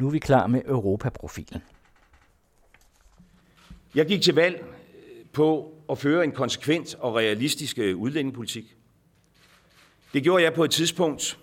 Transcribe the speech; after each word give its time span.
Nu 0.00 0.06
er 0.06 0.10
vi 0.10 0.18
klar 0.18 0.46
med 0.46 0.62
Europaprofilen. 0.66 1.62
Jeg 3.94 4.06
gik 4.06 4.22
til 4.22 4.34
valg 4.34 4.64
øh, 4.64 5.26
på 5.32 5.74
at 5.90 5.98
føre 5.98 6.24
en 6.24 6.32
konsekvent 6.32 6.94
og 6.94 7.14
realistisk 7.14 7.78
øh, 7.78 7.96
udlændingepolitik. 7.96 8.76
Det 10.12 10.22
gjorde 10.22 10.44
jeg 10.44 10.54
på 10.54 10.64
et 10.64 10.70
tidspunkt, 10.70 11.38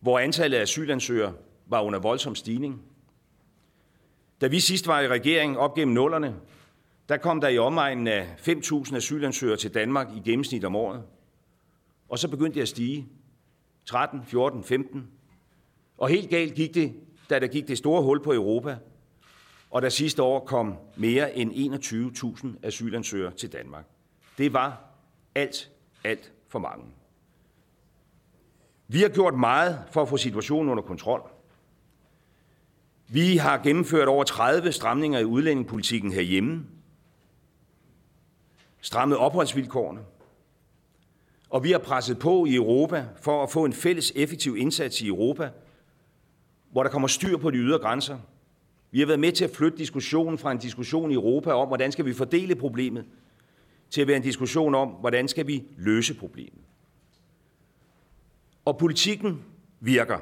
hvor 0.00 0.18
antallet 0.18 0.58
af 0.58 0.62
asylansøgere 0.62 1.34
var 1.66 1.80
under 1.80 1.98
voldsom 1.98 2.34
stigning. 2.34 2.82
Da 4.40 4.46
vi 4.46 4.60
sidst 4.60 4.86
var 4.86 5.00
i 5.00 5.08
regering 5.08 5.58
op 5.58 5.74
gennem 5.74 5.94
nullerne, 5.94 6.34
der 7.08 7.16
kom 7.16 7.40
der 7.40 7.48
i 7.48 7.58
omegnen 7.58 8.06
af 8.06 8.34
5.000 8.48 8.96
asylansøgere 8.96 9.56
til 9.56 9.74
Danmark 9.74 10.08
i 10.16 10.30
gennemsnit 10.30 10.64
om 10.64 10.76
året. 10.76 11.02
Og 12.08 12.18
så 12.18 12.28
begyndte 12.28 12.54
det 12.54 12.62
at 12.62 12.68
stige. 12.68 13.08
13, 13.84 14.24
14, 14.26 14.64
15. 14.64 15.15
Og 15.98 16.08
helt 16.08 16.30
galt 16.30 16.54
gik 16.54 16.74
det, 16.74 16.94
da 17.30 17.38
der 17.38 17.46
gik 17.46 17.68
det 17.68 17.78
store 17.78 18.02
hul 18.02 18.22
på 18.22 18.32
Europa, 18.32 18.76
og 19.70 19.82
der 19.82 19.88
sidste 19.88 20.22
år 20.22 20.44
kom 20.44 20.74
mere 20.96 21.36
end 21.36 21.52
21.000 22.44 22.48
asylansøgere 22.62 23.32
til 23.32 23.52
Danmark. 23.52 23.84
Det 24.38 24.52
var 24.52 24.84
alt, 25.34 25.70
alt 26.04 26.32
for 26.48 26.58
mange. 26.58 26.84
Vi 28.88 29.02
har 29.02 29.08
gjort 29.08 29.34
meget 29.34 29.82
for 29.90 30.02
at 30.02 30.08
få 30.08 30.16
situationen 30.16 30.70
under 30.70 30.82
kontrol. 30.82 31.30
Vi 33.08 33.36
har 33.36 33.58
gennemført 33.58 34.08
over 34.08 34.24
30 34.24 34.72
stramninger 34.72 35.18
i 35.18 35.24
udlændingepolitikken 35.24 36.12
herhjemme, 36.12 36.66
strammet 38.80 39.18
opholdsvilkårene, 39.18 40.00
og 41.50 41.64
vi 41.64 41.70
har 41.72 41.78
presset 41.78 42.18
på 42.18 42.44
i 42.44 42.54
Europa 42.54 43.06
for 43.20 43.42
at 43.42 43.50
få 43.50 43.64
en 43.64 43.72
fælles 43.72 44.12
effektiv 44.16 44.56
indsats 44.56 45.00
i 45.00 45.06
Europa, 45.06 45.50
hvor 46.72 46.82
der 46.82 46.90
kommer 46.90 47.08
styr 47.08 47.36
på 47.36 47.50
de 47.50 47.56
ydre 47.56 47.78
grænser. 47.78 48.18
Vi 48.90 48.98
har 48.98 49.06
været 49.06 49.20
med 49.20 49.32
til 49.32 49.44
at 49.44 49.50
flytte 49.50 49.78
diskussionen 49.78 50.38
fra 50.38 50.52
en 50.52 50.58
diskussion 50.58 51.10
i 51.10 51.14
Europa 51.14 51.52
om, 51.52 51.68
hvordan 51.68 51.92
skal 51.92 52.04
vi 52.04 52.12
fordele 52.12 52.54
problemet, 52.54 53.04
til 53.90 54.00
at 54.00 54.06
være 54.06 54.16
en 54.16 54.22
diskussion 54.22 54.74
om, 54.74 54.88
hvordan 54.88 55.28
skal 55.28 55.46
vi 55.46 55.64
løse 55.76 56.14
problemet. 56.14 56.60
Og 58.64 58.78
politikken 58.78 59.44
virker. 59.80 60.18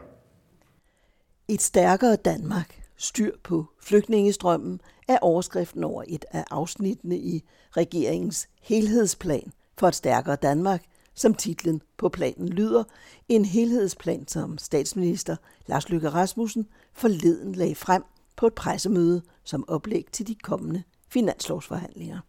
Et 1.48 1.62
stærkere 1.62 2.17
Danmark, 2.17 2.83
styr 2.97 3.33
på 3.42 3.67
flygtningestrømmen, 3.81 4.81
er 5.09 5.19
overskriften 5.19 5.84
over 5.84 6.05
et 6.09 6.25
af 6.31 6.45
afsnittene 6.50 7.17
i 7.17 7.45
regeringens 7.77 8.48
helhedsplan 8.62 9.53
for 9.78 9.89
et 9.89 9.95
stærkere 9.95 10.37
Danmark, 10.37 10.83
som 11.15 11.34
titlen 11.34 11.83
på 11.97 12.09
planen 12.09 12.48
lyder, 12.48 12.84
en 13.29 13.45
helhedsplan, 13.45 14.29
som 14.29 14.59
statsminister 14.59 15.37
Lars 15.67 15.89
Løkke 15.89 16.09
Rasmussen 16.09 16.67
forleden 16.93 17.55
lagde 17.55 17.75
frem 17.75 18.03
på 18.37 18.47
et 18.47 18.55
pressemøde 18.55 19.23
som 19.45 19.69
oplæg 19.69 20.06
til 20.12 20.27
de 20.27 20.34
kommende 20.34 20.83
finanslovsforhandlinger. 21.09 22.21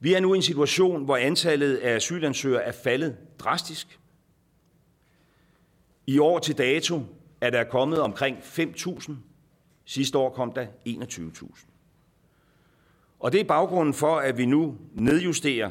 Vi 0.00 0.14
er 0.14 0.20
nu 0.20 0.34
i 0.34 0.36
en 0.36 0.42
situation, 0.42 1.04
hvor 1.04 1.16
antallet 1.16 1.76
af 1.76 1.94
asylansøgere 1.94 2.62
er 2.62 2.72
faldet 2.72 3.16
drastisk. 3.38 4.00
I 6.06 6.18
år 6.18 6.38
til 6.38 6.58
dato 6.58 7.00
er 7.40 7.50
der 7.50 7.64
kommet 7.64 8.00
omkring 8.00 8.36
5.000. 8.38 9.12
Sidste 9.84 10.18
år 10.18 10.30
kom 10.30 10.52
der 10.52 10.66
21.000. 10.88 11.66
Og 13.18 13.32
det 13.32 13.40
er 13.40 13.44
baggrunden 13.44 13.94
for, 13.94 14.16
at 14.16 14.38
vi 14.38 14.46
nu 14.46 14.76
nedjusterer 14.94 15.70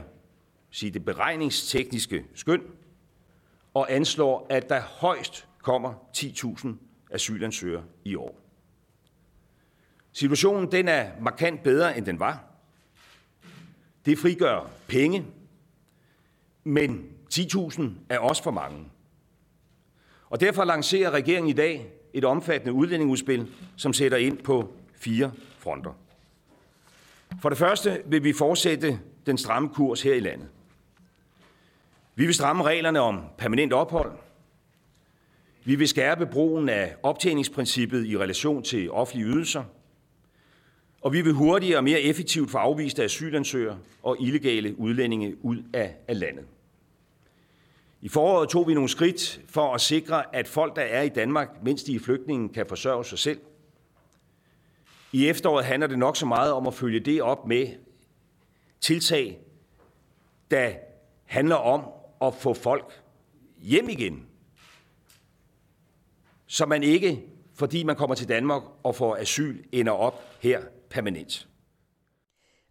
sige 0.75 0.91
det 0.91 1.05
beregningstekniske 1.05 2.25
skøn 2.33 2.61
og 3.73 3.93
anslår, 3.93 4.47
at 4.49 4.69
der 4.69 4.81
højst 4.81 5.47
kommer 5.61 5.93
10.000 6.17 6.67
asylansøgere 7.11 7.83
i 8.05 8.15
år. 8.15 8.41
Situationen 10.11 10.71
den 10.71 10.87
er 10.87 11.11
markant 11.21 11.63
bedre, 11.63 11.97
end 11.97 12.05
den 12.05 12.19
var. 12.19 12.43
Det 14.05 14.19
frigør 14.19 14.69
penge, 14.87 15.25
men 16.63 17.09
10.000 17.33 17.81
er 18.09 18.19
også 18.19 18.43
for 18.43 18.51
mange. 18.51 18.85
Og 20.29 20.39
derfor 20.39 20.63
lancerer 20.63 21.11
regeringen 21.11 21.49
i 21.49 21.53
dag 21.53 21.93
et 22.13 22.25
omfattende 22.25 22.73
udlændingeudspil, 22.73 23.51
som 23.77 23.93
sætter 23.93 24.17
ind 24.17 24.37
på 24.37 24.73
fire 24.93 25.31
fronter. 25.57 25.93
For 27.41 27.49
det 27.49 27.57
første 27.57 28.01
vil 28.05 28.23
vi 28.23 28.33
fortsætte 28.33 28.99
den 29.25 29.37
stramme 29.37 29.69
kurs 29.69 30.01
her 30.01 30.13
i 30.13 30.19
landet. 30.19 30.49
Vi 32.15 32.25
vil 32.25 32.33
stramme 32.33 32.63
reglerne 32.63 32.99
om 32.99 33.21
permanent 33.37 33.73
ophold. 33.73 34.11
Vi 35.63 35.75
vil 35.75 35.87
skærpe 35.87 36.25
brugen 36.25 36.69
af 36.69 36.95
optjeningsprincippet 37.03 38.05
i 38.05 38.17
relation 38.17 38.63
til 38.63 38.91
offentlige 38.91 39.27
ydelser. 39.27 39.63
Og 41.01 41.13
vi 41.13 41.21
vil 41.21 41.33
hurtigere 41.33 41.77
og 41.77 41.83
mere 41.83 42.01
effektivt 42.01 42.51
få 42.51 42.57
afviste 42.57 43.03
asylansøgere 43.03 43.79
og 44.03 44.17
illegale 44.19 44.79
udlændinge 44.79 45.45
ud 45.45 45.63
af, 45.73 45.95
landet. 46.09 46.45
I 48.01 48.09
foråret 48.09 48.49
tog 48.49 48.67
vi 48.67 48.73
nogle 48.73 48.89
skridt 48.89 49.41
for 49.49 49.73
at 49.73 49.81
sikre, 49.81 50.35
at 50.35 50.47
folk, 50.47 50.75
der 50.75 50.81
er 50.81 51.01
i 51.01 51.09
Danmark, 51.09 51.63
mens 51.63 51.83
de 51.83 51.95
er 51.95 51.99
flygtninge, 51.99 52.49
kan 52.49 52.65
forsørge 52.67 53.05
sig 53.05 53.19
selv. 53.19 53.39
I 55.11 55.27
efteråret 55.27 55.65
handler 55.65 55.87
det 55.87 55.99
nok 55.99 56.17
så 56.17 56.25
meget 56.25 56.53
om 56.53 56.67
at 56.67 56.73
følge 56.73 56.99
det 56.99 57.21
op 57.21 57.47
med 57.47 57.67
tiltag, 58.81 59.39
der 60.51 60.71
handler 61.25 61.55
om 61.55 61.81
at 62.21 62.33
få 62.33 62.53
folk 62.53 63.03
hjem 63.57 63.89
igen. 63.89 64.25
Så 66.47 66.65
man 66.65 66.83
ikke, 66.83 67.23
fordi 67.53 67.83
man 67.83 67.95
kommer 67.95 68.15
til 68.15 68.29
Danmark 68.29 68.63
og 68.83 68.95
får 68.95 69.15
asyl, 69.15 69.63
ender 69.71 69.91
op 69.91 70.21
her 70.41 70.61
permanent. 70.89 71.47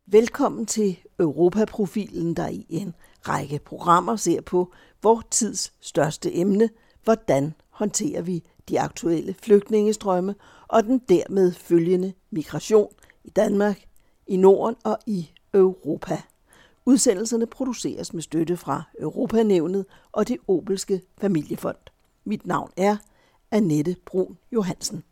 Velkommen 0.06 0.66
til 0.66 0.98
Europaprofilen, 1.18 2.36
der 2.36 2.48
i 2.48 2.66
en 2.68 2.94
række 3.28 3.58
programmer 3.58 4.16
ser 4.16 4.40
på 4.40 4.72
vores 5.02 5.26
tids 5.30 5.72
største 5.80 6.36
emne, 6.36 6.70
hvordan 7.04 7.54
håndterer 7.70 8.22
vi 8.22 8.44
de 8.68 8.80
aktuelle 8.80 9.34
flygtningestrømme 9.42 10.34
og 10.68 10.84
den 10.84 10.98
dermed 11.08 11.52
følgende 11.52 12.12
migration 12.30 12.92
i 13.24 13.30
Danmark, 13.30 13.84
i 14.26 14.36
Norden 14.36 14.76
og 14.84 14.98
i 15.06 15.30
Europa. 15.54 16.22
Udsendelserne 16.86 17.46
produceres 17.46 18.14
med 18.14 18.22
støtte 18.22 18.56
fra 18.56 18.82
Europanævnet 19.00 19.86
og 20.12 20.28
det 20.28 20.38
Obelske 20.48 21.00
Familiefond. 21.20 21.76
Mit 22.24 22.46
navn 22.46 22.70
er 22.76 22.96
Annette 23.50 23.96
Brun 24.06 24.38
Johansen. 24.52 25.04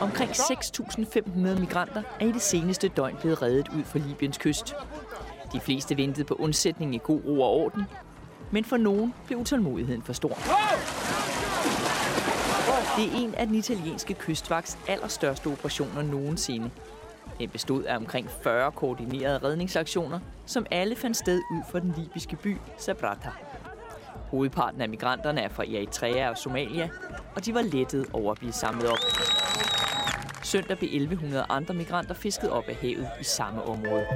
Omkring 0.00 0.30
6.500 0.30 1.60
migranter 1.60 2.02
er 2.20 2.26
i 2.26 2.32
det 2.32 2.42
seneste 2.42 2.88
døgn 2.88 3.16
blevet 3.20 3.42
reddet 3.42 3.68
ud 3.68 3.84
fra 3.84 3.98
Libyens 3.98 4.38
kyst. 4.38 4.74
De 5.52 5.60
fleste 5.60 5.96
ventede 5.96 6.24
på 6.24 6.34
undsætning 6.34 6.94
i 6.94 7.00
god 7.04 7.20
ro 7.26 7.40
og 7.40 7.50
orden, 7.50 7.82
men 8.50 8.64
for 8.64 8.76
nogen 8.76 9.14
blev 9.26 9.38
utålmodigheden 9.38 10.02
for 10.02 10.12
stor. 10.12 10.38
Det 12.96 13.12
er 13.12 13.24
en 13.24 13.34
af 13.34 13.46
den 13.46 13.54
italienske 13.54 14.14
kystvagts 14.14 14.78
allerstørste 14.88 15.46
operationer 15.46 16.02
nogensinde. 16.02 16.70
Den 17.38 17.48
bestod 17.48 17.84
af 17.84 17.96
omkring 17.96 18.30
40 18.42 18.72
koordinerede 18.72 19.38
redningsaktioner, 19.38 20.20
som 20.46 20.66
alle 20.70 20.96
fandt 20.96 21.16
sted 21.16 21.38
ud 21.38 21.62
for 21.70 21.78
den 21.78 21.94
libyske 21.98 22.36
by 22.36 22.56
Sabrata. 22.78 23.30
Hovedparten 24.30 24.80
af 24.80 24.88
migranterne 24.88 25.40
er 25.40 25.48
fra 25.48 25.64
Eritrea 25.64 26.30
og 26.30 26.38
Somalia, 26.38 26.88
og 27.36 27.44
de 27.44 27.54
var 27.54 27.62
lettet 27.62 28.06
over 28.12 28.32
at 28.32 28.38
blive 28.38 28.52
samlet 28.52 28.86
op. 28.86 28.98
Søndag 30.42 30.78
blev 30.78 30.88
1100 30.92 31.46
andre 31.48 31.74
migranter 31.74 32.14
fisket 32.14 32.50
op 32.50 32.64
af 32.68 32.74
havet 32.74 33.08
i 33.20 33.24
samme 33.24 33.62
område. 33.62 34.06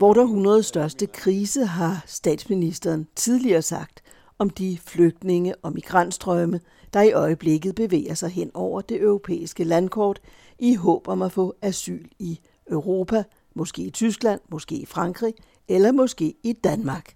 Vort 0.00 0.16
århundredes 0.16 0.26
100 0.26 0.62
største 0.62 1.06
krise 1.06 1.66
har 1.66 2.02
statsministeren 2.06 3.08
tidligere 3.16 3.62
sagt 3.62 3.97
om 4.38 4.50
de 4.50 4.78
flygtninge 4.78 5.54
og 5.56 5.72
migrantstrømme, 5.72 6.60
der 6.92 7.02
i 7.02 7.12
øjeblikket 7.12 7.74
bevæger 7.74 8.14
sig 8.14 8.30
hen 8.30 8.50
over 8.54 8.80
det 8.80 9.00
europæiske 9.00 9.64
landkort 9.64 10.20
i 10.58 10.74
håb 10.74 11.08
om 11.08 11.22
at 11.22 11.32
få 11.32 11.54
asyl 11.62 12.08
i 12.18 12.40
Europa, 12.70 13.24
måske 13.54 13.82
i 13.82 13.90
Tyskland, 13.90 14.40
måske 14.50 14.74
i 14.74 14.86
Frankrig 14.86 15.34
eller 15.68 15.92
måske 15.92 16.34
i 16.42 16.52
Danmark. 16.52 17.14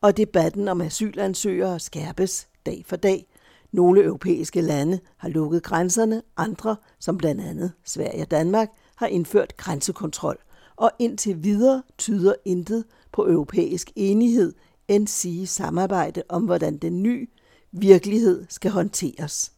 Og 0.00 0.16
debatten 0.16 0.68
om 0.68 0.80
asylansøgere 0.80 1.80
skærpes 1.80 2.48
dag 2.66 2.84
for 2.86 2.96
dag. 2.96 3.26
Nogle 3.72 4.04
europæiske 4.04 4.60
lande 4.60 5.00
har 5.16 5.28
lukket 5.28 5.62
grænserne, 5.62 6.22
andre, 6.36 6.76
som 6.98 7.18
blandt 7.18 7.40
andet 7.40 7.72
Sverige 7.84 8.22
og 8.22 8.30
Danmark, 8.30 8.68
har 8.96 9.06
indført 9.06 9.56
grænsekontrol. 9.56 10.36
Og 10.76 10.90
indtil 10.98 11.44
videre 11.44 11.82
tyder 11.98 12.34
intet 12.44 12.84
på 13.12 13.26
europæisk 13.26 13.90
enighed 13.96 14.52
end 14.90 15.08
sige 15.08 15.46
samarbejde 15.46 16.22
om, 16.28 16.44
hvordan 16.44 16.78
den 16.78 17.02
nye 17.02 17.26
virkelighed 17.72 18.46
skal 18.48 18.70
håndteres. 18.70 19.52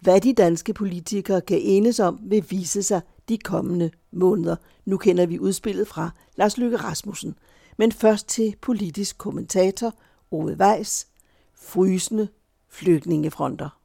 Hvad 0.00 0.20
de 0.20 0.34
danske 0.34 0.74
politikere 0.74 1.40
kan 1.40 1.58
enes 1.60 2.00
om, 2.00 2.18
vil 2.22 2.44
vise 2.50 2.82
sig 2.82 3.00
de 3.28 3.38
kommende 3.38 3.90
måneder. 4.12 4.56
Nu 4.84 4.96
kender 4.96 5.26
vi 5.26 5.38
udspillet 5.38 5.88
fra 5.88 6.10
Lars 6.36 6.58
Løkke 6.58 6.76
Rasmussen. 6.76 7.34
Men 7.78 7.92
først 7.92 8.28
til 8.28 8.56
politisk 8.60 9.18
kommentator 9.18 9.94
Ove 10.30 10.56
Weiss, 10.60 11.06
frysende 11.54 12.28
flygtningefronter. 12.68 13.78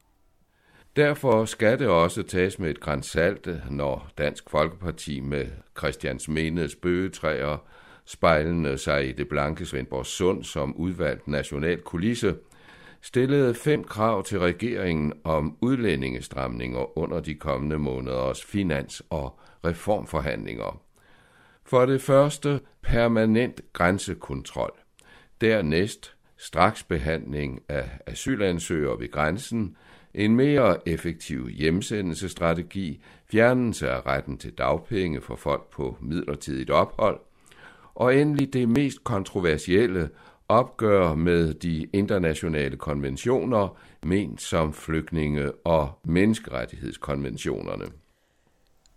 Derfor 0.96 1.44
skal 1.44 1.78
det 1.78 1.88
også 1.88 2.22
tages 2.22 2.58
med 2.58 2.70
et 2.70 2.80
grænsalt, 2.80 3.48
når 3.70 4.10
Dansk 4.18 4.50
Folkeparti 4.50 5.20
med 5.20 5.46
Christians 5.78 6.28
Menes 6.28 6.76
bøgetræer 6.76 7.56
spejlende 8.10 8.78
sig 8.78 9.08
i 9.08 9.12
det 9.12 9.28
blanke 9.28 9.66
Svendborg 9.66 10.06
Sund 10.06 10.44
som 10.44 10.76
udvalgt 10.76 11.28
national 11.28 11.80
kulisse, 11.80 12.36
stillede 13.00 13.54
fem 13.54 13.84
krav 13.84 14.24
til 14.24 14.38
regeringen 14.38 15.12
om 15.24 15.56
udlændingestramninger 15.60 16.98
under 16.98 17.20
de 17.20 17.34
kommende 17.34 17.78
måneders 17.78 18.44
finans- 18.44 19.02
og 19.10 19.40
reformforhandlinger. 19.64 20.82
For 21.64 21.86
det 21.86 22.02
første 22.02 22.60
permanent 22.82 23.60
grænsekontrol. 23.72 24.72
Dernæst 25.40 26.14
straks 26.36 26.82
behandling 26.82 27.62
af 27.68 27.90
asylansøgere 28.06 29.00
ved 29.00 29.10
grænsen, 29.10 29.76
en 30.14 30.36
mere 30.36 30.88
effektiv 30.88 31.48
hjemsendelsestrategi, 31.48 33.02
fjernelse 33.30 33.90
af 33.90 34.06
retten 34.06 34.38
til 34.38 34.52
dagpenge 34.52 35.20
for 35.20 35.36
folk 35.36 35.70
på 35.70 35.96
midlertidigt 36.00 36.70
ophold, 36.70 37.20
og 38.00 38.16
endelig 38.16 38.52
det 38.52 38.68
mest 38.68 39.04
kontroversielle 39.04 40.10
opgør 40.48 41.14
med 41.14 41.54
de 41.54 41.86
internationale 41.92 42.76
konventioner, 42.76 43.78
ment 44.02 44.42
som 44.42 44.72
flygtninge- 44.72 45.52
og 45.64 45.90
menneskerettighedskonventionerne. 46.04 47.84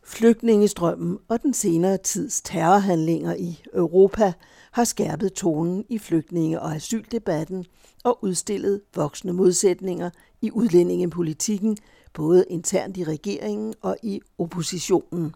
Flygtningestrømmen 0.04 1.20
og 1.28 1.42
den 1.42 1.54
senere 1.54 1.98
tids 1.98 2.42
terrorhandlinger 2.42 3.36
i 3.36 3.64
Europa 3.74 4.34
har 4.72 4.84
skærpet 4.84 5.34
tonen 5.34 5.86
i 5.90 5.98
flygtninge- 5.98 6.62
og 6.62 6.76
asyldebatten 6.76 7.66
og 8.04 8.24
udstillet 8.24 8.82
voksne 8.96 9.34
modsætninger 9.34 10.10
i 10.42 10.52
udlændingepolitikken, 10.52 11.78
både 12.14 12.46
internt 12.50 12.98
i 12.98 13.04
regeringen 13.04 13.74
og 13.82 13.98
i 14.04 14.22
oppositionen. 14.38 15.36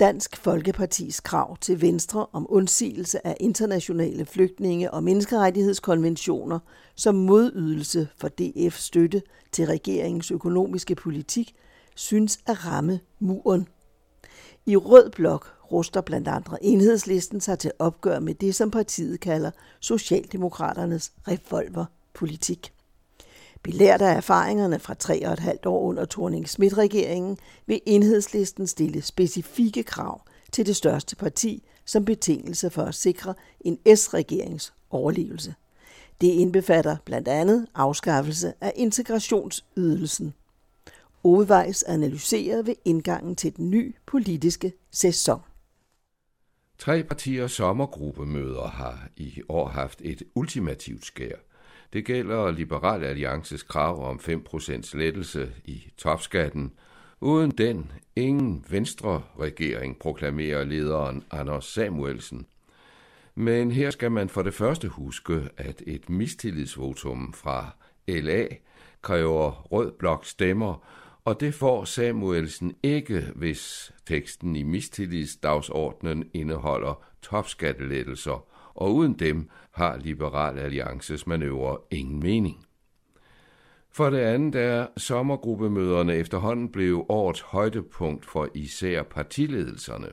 Dansk 0.00 0.36
Folkepartis 0.36 1.20
krav 1.20 1.56
til 1.56 1.80
Venstre 1.80 2.26
om 2.32 2.46
undsigelse 2.48 3.26
af 3.26 3.36
internationale 3.40 4.24
flygtninge- 4.24 4.90
og 4.90 5.04
menneskerettighedskonventioner 5.04 6.58
som 6.94 7.14
modydelse 7.14 8.08
for 8.16 8.28
DF 8.28 8.78
støtte 8.78 9.22
til 9.52 9.66
regeringens 9.66 10.30
økonomiske 10.30 10.94
politik 10.94 11.54
synes 11.94 12.38
at 12.46 12.66
ramme 12.66 13.00
muren. 13.18 13.68
I 14.66 14.76
Rød 14.76 15.10
Blok 15.10 15.54
ruster 15.72 16.00
blandt 16.00 16.28
andre 16.28 16.64
enhedslisten 16.64 17.40
sig 17.40 17.58
til 17.58 17.72
opgør 17.78 18.18
med 18.18 18.34
det, 18.34 18.54
som 18.54 18.70
partiet 18.70 19.20
kalder 19.20 19.50
Socialdemokraternes 19.80 21.12
revolverpolitik. 21.28 22.75
Belært 23.66 24.02
af 24.02 24.16
erfaringerne 24.16 24.78
fra 24.78 24.94
tre 24.94 25.26
og 25.26 25.32
et 25.32 25.38
halvt 25.38 25.66
år 25.66 25.80
under 25.80 26.04
thorning 26.04 26.48
schmidt 26.48 26.78
regeringen 26.78 27.38
vil 27.66 27.80
enhedslisten 27.86 28.66
stille 28.66 29.02
specifikke 29.02 29.82
krav 29.82 30.22
til 30.52 30.66
det 30.66 30.76
største 30.76 31.16
parti 31.16 31.68
som 31.84 32.04
betingelse 32.04 32.70
for 32.70 32.82
at 32.82 32.94
sikre 32.94 33.34
en 33.60 33.78
S-regerings 33.96 34.74
overlevelse. 34.90 35.54
Det 36.20 36.26
indbefatter 36.26 36.96
blandt 37.04 37.28
andet 37.28 37.66
afskaffelse 37.74 38.52
af 38.60 38.72
integrationsydelsen. 38.76 40.34
Ovejs 41.24 41.82
analyseret 41.82 42.66
ved 42.66 42.74
indgangen 42.84 43.36
til 43.36 43.56
den 43.56 43.70
nye 43.70 43.92
politiske 44.06 44.72
sæson. 44.90 45.40
Tre 46.78 47.04
partiers 47.04 47.52
sommergruppemøder 47.52 48.66
har 48.66 49.08
i 49.16 49.42
år 49.48 49.68
haft 49.68 50.00
et 50.04 50.22
ultimativt 50.34 51.04
skær. 51.04 51.36
Det 51.92 52.04
gælder 52.04 52.50
Liberal 52.50 53.04
Alliances 53.04 53.62
krav 53.62 54.10
om 54.10 54.20
5% 54.22 54.96
lettelse 54.98 55.52
i 55.64 55.90
topskatten. 55.98 56.72
Uden 57.20 57.50
den 57.50 57.92
ingen 58.16 58.64
venstre 58.70 59.22
regering, 59.40 59.98
proklamerer 59.98 60.64
lederen 60.64 61.24
Anders 61.30 61.64
Samuelsen. 61.64 62.46
Men 63.34 63.70
her 63.70 63.90
skal 63.90 64.12
man 64.12 64.28
for 64.28 64.42
det 64.42 64.54
første 64.54 64.88
huske, 64.88 65.48
at 65.56 65.82
et 65.86 66.10
mistillidsvotum 66.10 67.32
fra 67.32 67.70
LA 68.08 68.46
kræver 69.02 69.50
rød 69.50 69.92
blok 69.92 70.24
stemmer, 70.24 70.86
og 71.24 71.40
det 71.40 71.54
får 71.54 71.84
Samuelsen 71.84 72.74
ikke, 72.82 73.24
hvis 73.34 73.92
teksten 74.06 74.56
i 74.56 74.62
mistillidsdagsordnen 74.62 76.30
indeholder 76.34 77.04
topskattelettelser, 77.30 78.46
og 78.74 78.94
uden 78.94 79.18
dem 79.18 79.50
har 79.70 79.96
Liberal 79.96 80.58
Alliances 80.58 81.26
manøvre 81.26 81.78
ingen 81.90 82.20
mening. 82.20 82.66
For 83.90 84.10
det 84.10 84.18
andet 84.18 84.54
er 84.54 84.86
sommergruppemøderne 84.96 86.14
efterhånden 86.14 86.72
blev 86.72 87.06
årets 87.08 87.40
højdepunkt 87.40 88.26
for 88.26 88.48
især 88.54 89.02
partiledelserne. 89.02 90.08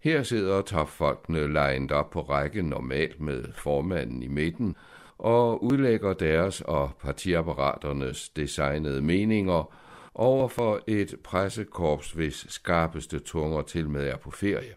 Her 0.00 0.22
sidder 0.22 0.62
topfolkene 0.62 1.52
legnet 1.52 1.92
op 1.92 2.10
på 2.10 2.20
række 2.20 2.62
normalt 2.62 3.20
med 3.20 3.44
formanden 3.54 4.22
i 4.22 4.28
midten 4.28 4.76
og 5.18 5.64
udlægger 5.64 6.12
deres 6.12 6.60
og 6.60 6.90
partiapparaternes 7.00 8.28
designede 8.28 9.02
meninger 9.02 9.74
over 10.14 10.48
for 10.48 10.80
et 10.86 11.14
pressekorps, 11.24 12.12
hvis 12.12 12.46
skarpeste 12.48 13.18
tunger 13.18 13.62
til 13.62 13.90
med 13.90 14.08
er 14.08 14.16
på 14.16 14.30
ferie. 14.30 14.74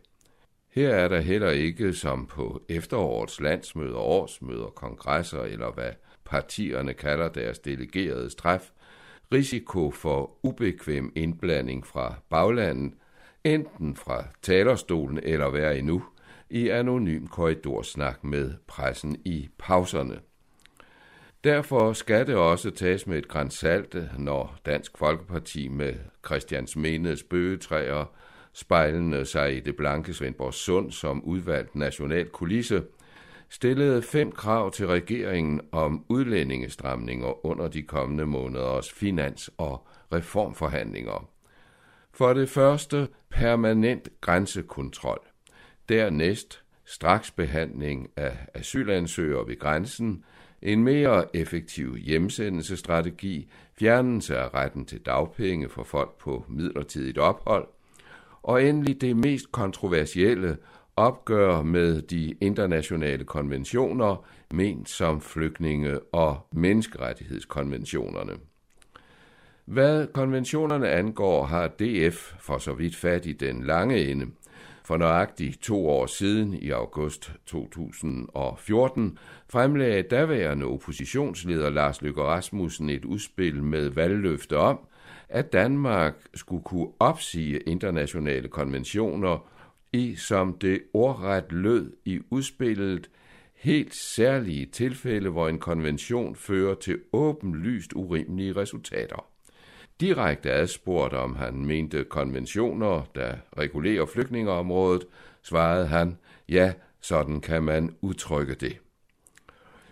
Her 0.74 0.90
er 0.90 1.08
der 1.08 1.20
heller 1.20 1.50
ikke, 1.50 1.94
som 1.94 2.26
på 2.28 2.62
efterårets 2.70 3.42
landsmøder, 3.42 3.98
årsmøder, 3.98 4.68
kongresser 4.68 5.42
eller 5.42 5.72
hvad 5.72 5.92
partierne 6.26 6.94
kalder 6.94 7.30
deres 7.30 7.60
delegerede 7.60 8.30
træf, 8.30 8.72
risiko 9.34 9.92
for 9.92 10.32
ubekvem 10.44 11.12
indblanding 11.16 11.88
fra 11.88 12.16
baglandet, 12.30 12.94
enten 13.44 13.96
fra 13.96 14.24
talerstolen 14.42 15.20
eller 15.24 15.50
hvad 15.50 15.76
endnu, 15.76 16.04
i 16.50 16.70
anonym 16.70 17.28
korridorsnak 17.28 18.24
med 18.24 18.54
pressen 18.68 19.22
i 19.26 19.50
pauserne. 19.58 20.20
Derfor 21.44 21.94
skal 21.94 22.28
det 22.28 22.36
også 22.36 22.72
tages 22.72 23.08
med 23.08 23.18
et 23.18 23.28
grænsalt, 23.28 23.96
når 24.20 24.60
Dansk 24.66 24.98
Folkeparti 24.98 25.68
med 25.68 25.94
Christians 26.26 26.76
Menes 26.76 27.24
bøgetræer 27.24 28.06
spejlende 28.54 29.26
sig 29.26 29.58
i 29.58 29.60
det 29.60 29.76
blanke 29.76 30.14
Svendborg 30.14 30.54
Sund 30.54 30.92
som 30.92 31.24
udvalgt 31.24 31.76
national 31.76 32.30
kulisse, 32.30 32.84
stillede 33.50 34.02
fem 34.02 34.32
krav 34.32 34.72
til 34.72 34.88
regeringen 34.88 35.62
om 35.72 36.06
udlændingestramninger 36.10 37.46
under 37.46 37.68
de 37.68 37.82
kommende 37.82 38.26
måneders 38.26 38.92
finans- 38.92 39.50
og 39.58 39.88
reformforhandlinger. 40.14 41.30
For 42.14 42.34
det 42.34 42.50
første 42.50 43.08
permanent 43.30 44.10
grænsekontrol. 44.22 45.20
Dernæst 45.90 46.64
straks 46.86 47.32
behandling 47.32 48.10
af 48.16 48.38
asylansøgere 48.54 49.48
ved 49.48 49.60
grænsen, 49.60 50.24
en 50.62 50.84
mere 50.84 51.36
effektiv 51.36 51.96
hjemsendelsestrategi, 51.96 53.52
fjernelse 53.80 54.38
af 54.38 54.54
retten 54.54 54.86
til 54.86 55.00
dagpenge 55.00 55.70
for 55.70 55.84
folk 55.84 56.18
på 56.18 56.46
midlertidigt 56.50 57.18
ophold, 57.18 57.68
og 58.44 58.64
endelig 58.64 59.02
det 59.02 59.18
mest 59.18 59.52
kontroversielle 59.52 60.58
opgør 60.96 61.62
med 61.62 62.02
de 62.02 62.36
internationale 62.42 63.24
konventioner, 63.24 64.26
ment 64.54 64.90
som 64.90 65.22
flygtninge- 65.22 66.00
og 66.14 66.48
menneskerettighedskonventionerne. 66.52 68.34
Hvad 69.66 70.08
konventionerne 70.08 70.90
angår, 70.90 71.46
har 71.46 71.68
DF 71.68 72.34
for 72.40 72.58
så 72.58 72.74
vidt 72.74 72.96
fat 72.96 73.26
i 73.26 73.34
den 73.34 73.64
lange 73.64 74.12
ende– 74.12 74.26
for 74.92 74.98
nøjagtigt 74.98 75.62
to 75.62 75.90
år 75.90 76.06
siden, 76.06 76.54
i 76.54 76.70
august 76.70 77.32
2014, 77.46 79.18
fremlagde 79.50 80.02
daværende 80.04 80.66
oppositionsleder 80.66 81.70
Lars 81.70 82.02
Løkke 82.02 82.24
Rasmussen 82.24 82.90
et 82.90 83.06
udspil 83.06 83.64
med 83.64 83.90
valgløfte 83.90 84.58
om, 84.58 84.80
at 85.32 85.54
Danmark 85.54 86.14
skulle 86.34 86.64
kunne 86.64 86.88
opsige 87.00 87.60
internationale 87.60 88.48
konventioner 88.48 89.48
i, 89.94 90.16
som 90.16 90.58
det 90.58 90.82
ordret 90.94 91.52
lød 91.52 91.94
i 92.06 92.20
udspillet, 92.30 93.10
helt 93.56 93.96
særlige 93.96 94.66
tilfælde, 94.66 95.30
hvor 95.30 95.48
en 95.48 95.60
konvention 95.60 96.36
fører 96.36 96.76
til 96.76 97.00
åbenlyst 97.14 97.94
urimelige 97.94 98.56
resultater. 98.56 99.26
Direkte 100.00 100.52
adspurgt 100.52 101.14
om 101.14 101.36
han 101.36 101.66
mente 101.66 102.04
konventioner, 102.04 103.02
der 103.16 103.34
regulerer 103.58 104.06
flygtningeområdet, 104.06 105.06
svarede 105.44 105.88
han, 105.88 106.18
ja, 106.50 106.74
sådan 107.02 107.42
kan 107.42 107.64
man 107.64 107.96
udtrykke 108.02 108.56
det. 108.56 108.78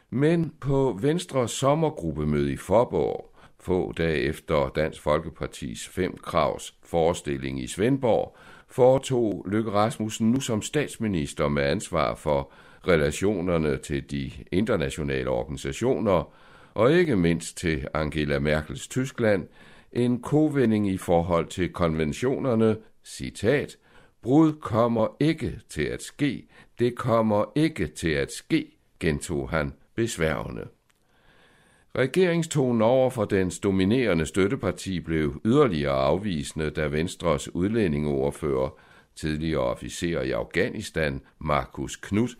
Men 0.09 0.53
på 0.59 0.99
Venstres 1.01 1.51
sommergruppemøde 1.51 2.53
i 2.53 2.57
Forborg, 2.57 3.28
få 3.69 3.91
dage 3.91 4.19
efter 4.19 4.71
Dansk 4.75 5.01
Folkepartis 5.01 5.87
fem 5.87 6.17
kravs 6.17 6.73
forestilling 6.83 7.63
i 7.63 7.67
Svendborg, 7.67 8.37
foretog 8.67 9.45
Løkke 9.49 9.71
Rasmussen 9.71 10.31
nu 10.31 10.39
som 10.39 10.61
statsminister 10.61 11.47
med 11.47 11.63
ansvar 11.63 12.15
for 12.15 12.51
relationerne 12.87 13.77
til 13.77 14.11
de 14.11 14.31
internationale 14.51 15.29
organisationer, 15.29 16.33
og 16.73 16.93
ikke 16.93 17.15
mindst 17.15 17.57
til 17.57 17.87
Angela 17.93 18.39
Merkels 18.39 18.87
Tyskland, 18.87 19.47
en 19.91 20.21
kovending 20.21 20.89
i 20.89 20.97
forhold 20.97 21.47
til 21.47 21.73
konventionerne, 21.73 22.77
citat, 23.05 23.77
Brud 24.21 24.53
kommer 24.53 25.07
ikke 25.19 25.59
til 25.69 25.83
at 25.83 26.01
ske, 26.01 26.47
det 26.79 26.95
kommer 26.95 27.51
ikke 27.55 27.87
til 27.87 28.11
at 28.11 28.31
ske, 28.31 28.77
gentog 28.99 29.49
han 29.49 29.73
besværgende. 29.95 30.67
Regeringstonen 31.97 32.81
over 32.81 33.09
for 33.09 33.25
dens 33.25 33.59
dominerende 33.59 34.25
støtteparti 34.25 34.99
blev 34.99 35.41
yderligere 35.45 35.93
afvisende, 35.93 36.69
da 36.69 36.87
Venstres 36.87 37.55
udlændingeordfører, 37.55 38.69
tidligere 39.15 39.61
officer 39.61 40.21
i 40.21 40.31
Afghanistan, 40.31 41.21
Markus 41.39 41.95
Knudt, 41.95 42.31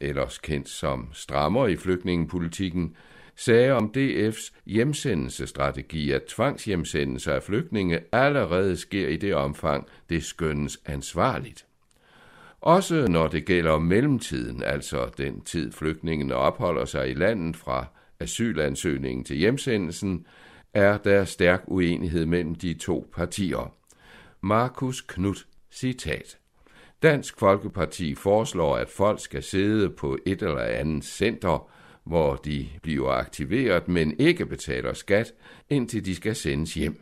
ellers 0.00 0.38
kendt 0.38 0.68
som 0.68 1.08
strammer 1.12 1.66
i 1.66 1.76
flygtningepolitikken, 1.76 2.96
sagde 3.36 3.72
om 3.72 3.92
DF's 3.96 4.52
hjemsendelsestrategi, 4.66 6.10
at 6.10 6.24
tvangshjemsendelser 6.24 7.32
af 7.32 7.42
flygtninge 7.42 8.00
allerede 8.12 8.76
sker 8.76 9.08
i 9.08 9.16
det 9.16 9.34
omfang, 9.34 9.86
det 10.08 10.24
skønnes 10.24 10.78
ansvarligt. 10.86 11.66
Også 12.60 13.06
når 13.08 13.26
det 13.26 13.44
gælder 13.44 13.78
mellemtiden, 13.78 14.62
altså 14.62 15.10
den 15.18 15.40
tid 15.40 15.72
flygtningene 15.72 16.34
opholder 16.34 16.84
sig 16.84 17.10
i 17.10 17.14
landet 17.14 17.56
fra 17.56 17.86
asylansøgningen 18.24 19.24
til 19.24 19.36
hjemsendelsen, 19.36 20.26
er 20.74 20.98
der 20.98 21.24
stærk 21.24 21.62
uenighed 21.66 22.26
mellem 22.26 22.54
de 22.54 22.74
to 22.74 23.10
partier. 23.12 23.74
Markus 24.40 25.00
Knudt, 25.00 25.46
citat. 25.70 26.38
Dansk 27.02 27.38
Folkeparti 27.38 28.14
foreslår, 28.14 28.76
at 28.76 28.90
folk 28.90 29.20
skal 29.20 29.42
sidde 29.42 29.90
på 29.90 30.18
et 30.26 30.42
eller 30.42 30.60
andet 30.60 31.04
center, 31.04 31.70
hvor 32.04 32.36
de 32.36 32.68
bliver 32.82 33.10
aktiveret, 33.10 33.88
men 33.88 34.20
ikke 34.20 34.46
betaler 34.46 34.92
skat, 34.92 35.32
indtil 35.70 36.04
de 36.04 36.14
skal 36.14 36.34
sendes 36.34 36.74
hjem. 36.74 37.00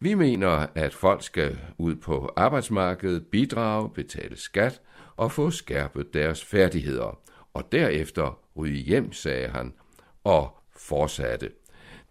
Vi 0.00 0.14
mener, 0.14 0.66
at 0.74 0.94
folk 0.94 1.22
skal 1.22 1.58
ud 1.78 1.96
på 1.96 2.32
arbejdsmarkedet, 2.36 3.26
bidrage, 3.26 3.90
betale 3.90 4.36
skat 4.36 4.80
og 5.16 5.32
få 5.32 5.50
skærpet 5.50 6.14
deres 6.14 6.44
færdigheder, 6.44 7.18
og 7.54 7.72
derefter 7.72 8.38
ryge 8.56 8.82
hjem, 8.82 9.12
sagde 9.12 9.48
han, 9.48 9.72
og 10.24 10.56
fortsatte. 10.76 11.50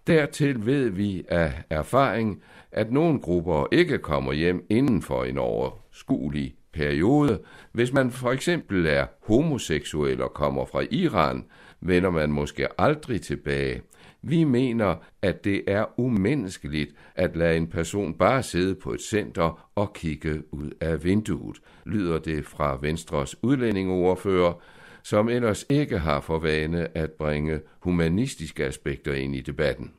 Dertil 0.08 0.66
ved 0.66 0.90
vi 0.90 1.24
af 1.28 1.54
erfaring, 1.70 2.44
at 2.72 2.92
nogle 2.92 3.20
grupper 3.20 3.68
ikke 3.72 3.98
kommer 3.98 4.34
hjem 4.34 4.66
inden 4.70 5.02
for 5.02 5.24
en 5.24 5.38
overskuelig 5.38 6.56
periode. 6.74 7.40
Hvis 7.72 7.94
man 7.94 8.12
for 8.12 8.32
eksempel 8.32 8.86
er 8.86 9.06
homoseksuel 9.28 10.22
og 10.22 10.34
kommer 10.34 10.66
fra 10.66 10.84
Iran, 10.92 11.46
vender 11.82 12.10
man 12.10 12.32
måske 12.32 12.82
aldrig 12.82 13.22
tilbage. 13.22 13.82
Vi 14.22 14.44
mener, 14.44 14.96
at 15.22 15.44
det 15.44 15.64
er 15.68 15.86
umenneskeligt 16.00 16.92
at 17.16 17.36
lade 17.36 17.58
en 17.58 17.68
person 17.68 18.14
bare 18.14 18.44
sidde 18.44 18.76
på 18.76 18.94
et 18.94 19.02
center 19.02 19.70
og 19.76 19.94
kigge 19.94 20.44
ud 20.52 20.72
af 20.82 21.04
vinduet, 21.04 21.58
lyder 21.86 22.20
det 22.20 22.46
fra 22.46 22.78
Venstres 22.82 23.44
udlændingeordfører, 23.44 24.54
som 25.04 25.30
ellers 25.30 25.66
ikke 25.70 25.98
har 25.98 26.22
for 26.22 26.40
vane 26.40 26.98
at 26.98 27.12
bringe 27.12 27.62
humanistiske 27.80 28.66
aspekter 28.66 29.14
ind 29.14 29.36
i 29.36 29.42
debatten. 29.42 29.94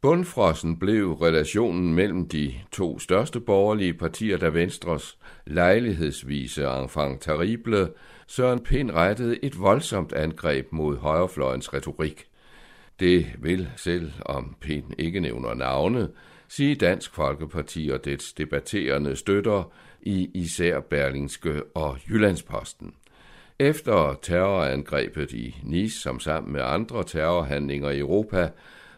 Bundfrossen 0.00 0.78
blev 0.78 1.12
relationen 1.12 1.94
mellem 1.94 2.28
de 2.28 2.54
to 2.72 2.98
største 2.98 3.40
borgerlige 3.40 3.94
partier, 3.94 4.36
der 4.36 4.50
Venstres 4.50 5.18
lejlighedsvise 5.46 6.64
enfant 6.64 7.22
terrible 7.22 7.88
Søren 8.26 8.60
Pind 8.60 8.90
rettede 8.90 9.44
et 9.44 9.60
voldsomt 9.60 10.12
angreb 10.12 10.72
mod 10.72 10.96
højrefløjens 10.96 11.74
retorik. 11.74 12.24
Det 13.00 13.26
vil, 13.38 13.68
selv 13.76 14.12
om 14.20 14.56
Pind 14.60 14.84
ikke 14.98 15.20
nævner 15.20 15.54
navne, 15.54 16.08
sige 16.48 16.74
Dansk 16.74 17.14
Folkeparti 17.14 17.90
og 17.92 18.04
dets 18.04 18.32
debatterende 18.32 19.16
støtter 19.16 19.72
i 20.02 20.30
især 20.34 20.80
Berlingske 20.80 21.62
og 21.74 21.98
Jyllandsposten. 22.08 22.94
Efter 23.58 24.18
terrorangrebet 24.22 25.32
i 25.32 25.56
Nice, 25.62 26.00
som 26.00 26.20
sammen 26.20 26.52
med 26.52 26.60
andre 26.64 27.04
terrorhandlinger 27.04 27.90
i 27.90 27.98
Europa 27.98 28.50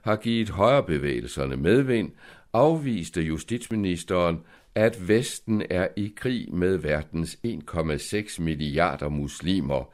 har 0.03 0.17
givet 0.17 0.51
højrebevægelserne 0.51 1.57
medvind, 1.57 2.13
afviste 2.53 3.23
justitsministeren, 3.23 4.41
at 4.75 5.09
Vesten 5.09 5.63
er 5.71 5.89
i 5.97 6.13
krig 6.17 6.55
med 6.55 6.77
verdens 6.77 7.39
1,6 7.47 8.43
milliarder 8.43 9.09
muslimer. 9.09 9.93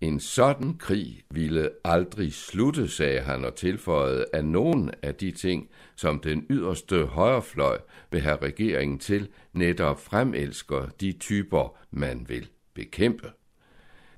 En 0.00 0.20
sådan 0.20 0.74
krig 0.78 1.22
ville 1.30 1.70
aldrig 1.84 2.32
slutte, 2.32 2.88
sagde 2.88 3.20
han 3.20 3.44
og 3.44 3.54
tilføjede, 3.54 4.24
at 4.32 4.44
nogen 4.44 4.90
af 5.02 5.14
de 5.14 5.30
ting, 5.30 5.68
som 5.96 6.20
den 6.20 6.46
yderste 6.50 7.06
højrefløj 7.06 7.78
vil 8.10 8.20
have 8.20 8.36
regeringen 8.42 8.98
til, 8.98 9.28
netop 9.52 10.00
fremelsker 10.00 10.86
de 11.00 11.12
typer, 11.12 11.76
man 11.90 12.26
vil 12.28 12.48
bekæmpe. 12.74 13.30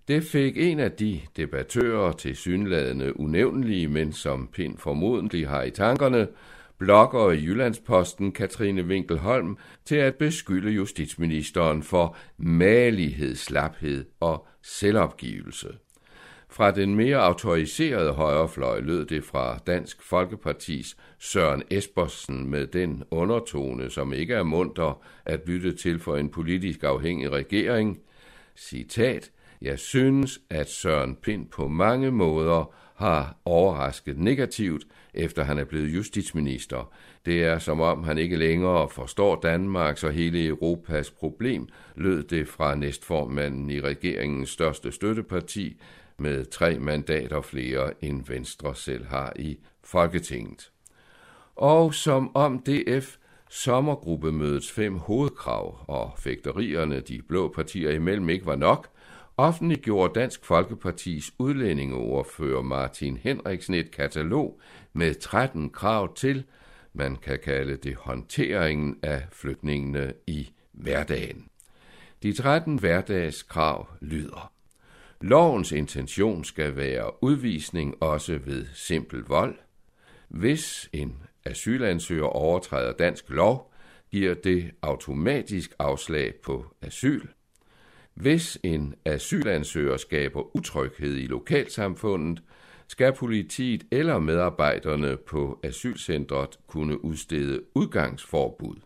Det 0.08 0.24
fik 0.24 0.56
en 0.56 0.80
af 0.80 0.92
de 0.92 1.20
debattører 1.36 2.12
til 2.12 2.36
synladende 2.36 3.20
unævnlige, 3.20 3.88
men 3.88 4.12
som 4.12 4.48
Pind 4.52 4.78
formodentlig 4.78 5.48
har 5.48 5.62
i 5.62 5.70
tankerne, 5.70 6.28
blogger 6.78 7.30
i 7.30 7.44
Jyllandsposten 7.44 8.32
Katrine 8.32 8.82
Winkelholm 8.82 9.58
til 9.84 9.96
at 9.96 10.14
beskylde 10.14 10.70
justitsministeren 10.70 11.82
for 11.82 12.16
malighed, 12.36 13.34
slaphed 13.34 14.04
og 14.20 14.46
selvopgivelse. 14.62 15.68
Fra 16.48 16.70
den 16.70 16.94
mere 16.94 17.16
autoriserede 17.16 18.12
højrefløj 18.12 18.80
lød 18.80 19.06
det 19.06 19.24
fra 19.24 19.58
Dansk 19.66 20.02
Folkepartis 20.02 20.96
Søren 21.18 21.62
Espersen 21.70 22.50
med 22.50 22.66
den 22.66 23.02
undertone, 23.10 23.90
som 23.90 24.12
ikke 24.12 24.34
er 24.34 24.42
munter 24.42 25.02
at 25.24 25.40
lytte 25.46 25.72
til 25.72 25.98
for 25.98 26.16
en 26.16 26.28
politisk 26.28 26.82
afhængig 26.82 27.30
regering. 27.30 27.98
Citat, 28.56 29.30
jeg 29.62 29.78
synes, 29.78 30.40
at 30.50 30.70
Søren 30.70 31.16
Pind 31.16 31.46
på 31.46 31.68
mange 31.68 32.10
måder 32.10 32.74
har 32.94 33.36
overrasket 33.44 34.18
negativt, 34.18 34.84
efter 35.14 35.44
han 35.44 35.58
er 35.58 35.64
blevet 35.64 35.94
justitsminister. 35.94 36.92
Det 37.26 37.44
er 37.44 37.58
som 37.58 37.80
om 37.80 38.04
han 38.04 38.18
ikke 38.18 38.36
længere 38.36 38.88
forstår 38.88 39.40
Danmarks 39.40 40.04
og 40.04 40.12
hele 40.12 40.46
Europas 40.46 41.10
problem, 41.10 41.68
lød 41.94 42.22
det 42.22 42.48
fra 42.48 42.74
næstformanden 42.74 43.70
i 43.70 43.80
regeringens 43.80 44.50
største 44.50 44.92
støtteparti, 44.92 45.80
med 46.18 46.44
tre 46.44 46.78
mandater 46.78 47.40
flere 47.40 48.04
end 48.04 48.26
Venstre 48.26 48.74
selv 48.74 49.06
har 49.06 49.32
i 49.36 49.58
Folketinget. 49.84 50.70
Og 51.56 51.94
som 51.94 52.36
om 52.36 52.58
DF 52.58 53.16
sommergruppemødets 53.50 54.72
fem 54.72 54.96
hovedkrav 54.96 55.84
og 55.88 56.12
fægterierne 56.18 57.00
de 57.00 57.22
blå 57.28 57.48
partier 57.48 57.90
imellem 57.90 58.28
ikke 58.28 58.46
var 58.46 58.56
nok, 58.56 58.88
offentliggjorde 59.36 60.20
Dansk 60.20 60.44
Folkepartis 60.44 61.32
udlændingeordfører 61.38 62.62
Martin 62.62 63.16
Henriksen 63.16 63.74
et 63.74 63.90
katalog 63.90 64.60
med 64.92 65.14
13 65.14 65.70
krav 65.70 66.14
til, 66.14 66.44
man 66.92 67.16
kan 67.16 67.38
kalde 67.44 67.76
det 67.76 67.96
håndteringen 67.96 68.98
af 69.02 69.22
flygtningene 69.32 70.12
i 70.26 70.50
hverdagen. 70.72 71.48
De 72.22 72.32
13 72.32 72.78
hverdagskrav 72.78 73.88
lyder. 74.00 74.52
Lovens 75.20 75.72
intention 75.72 76.44
skal 76.44 76.76
være 76.76 77.22
udvisning 77.24 78.02
også 78.02 78.38
ved 78.44 78.66
simpel 78.74 79.20
vold. 79.20 79.58
Hvis 80.28 80.90
en 80.92 81.22
asylansøger 81.44 82.24
overtræder 82.24 82.92
dansk 82.92 83.30
lov, 83.30 83.72
giver 84.10 84.34
det 84.34 84.70
automatisk 84.82 85.74
afslag 85.78 86.34
på 86.44 86.64
asyl. 86.82 87.26
Hvis 88.16 88.58
en 88.62 88.94
asylansøger 89.04 89.96
skaber 89.96 90.56
utryghed 90.56 91.16
i 91.16 91.26
lokalsamfundet, 91.26 92.42
skal 92.88 93.12
politiet 93.12 93.86
eller 93.90 94.18
medarbejderne 94.18 95.16
på 95.16 95.60
asylcentret 95.62 96.58
kunne 96.66 97.04
udstede 97.04 97.60
udgangsforbud. 97.74 98.76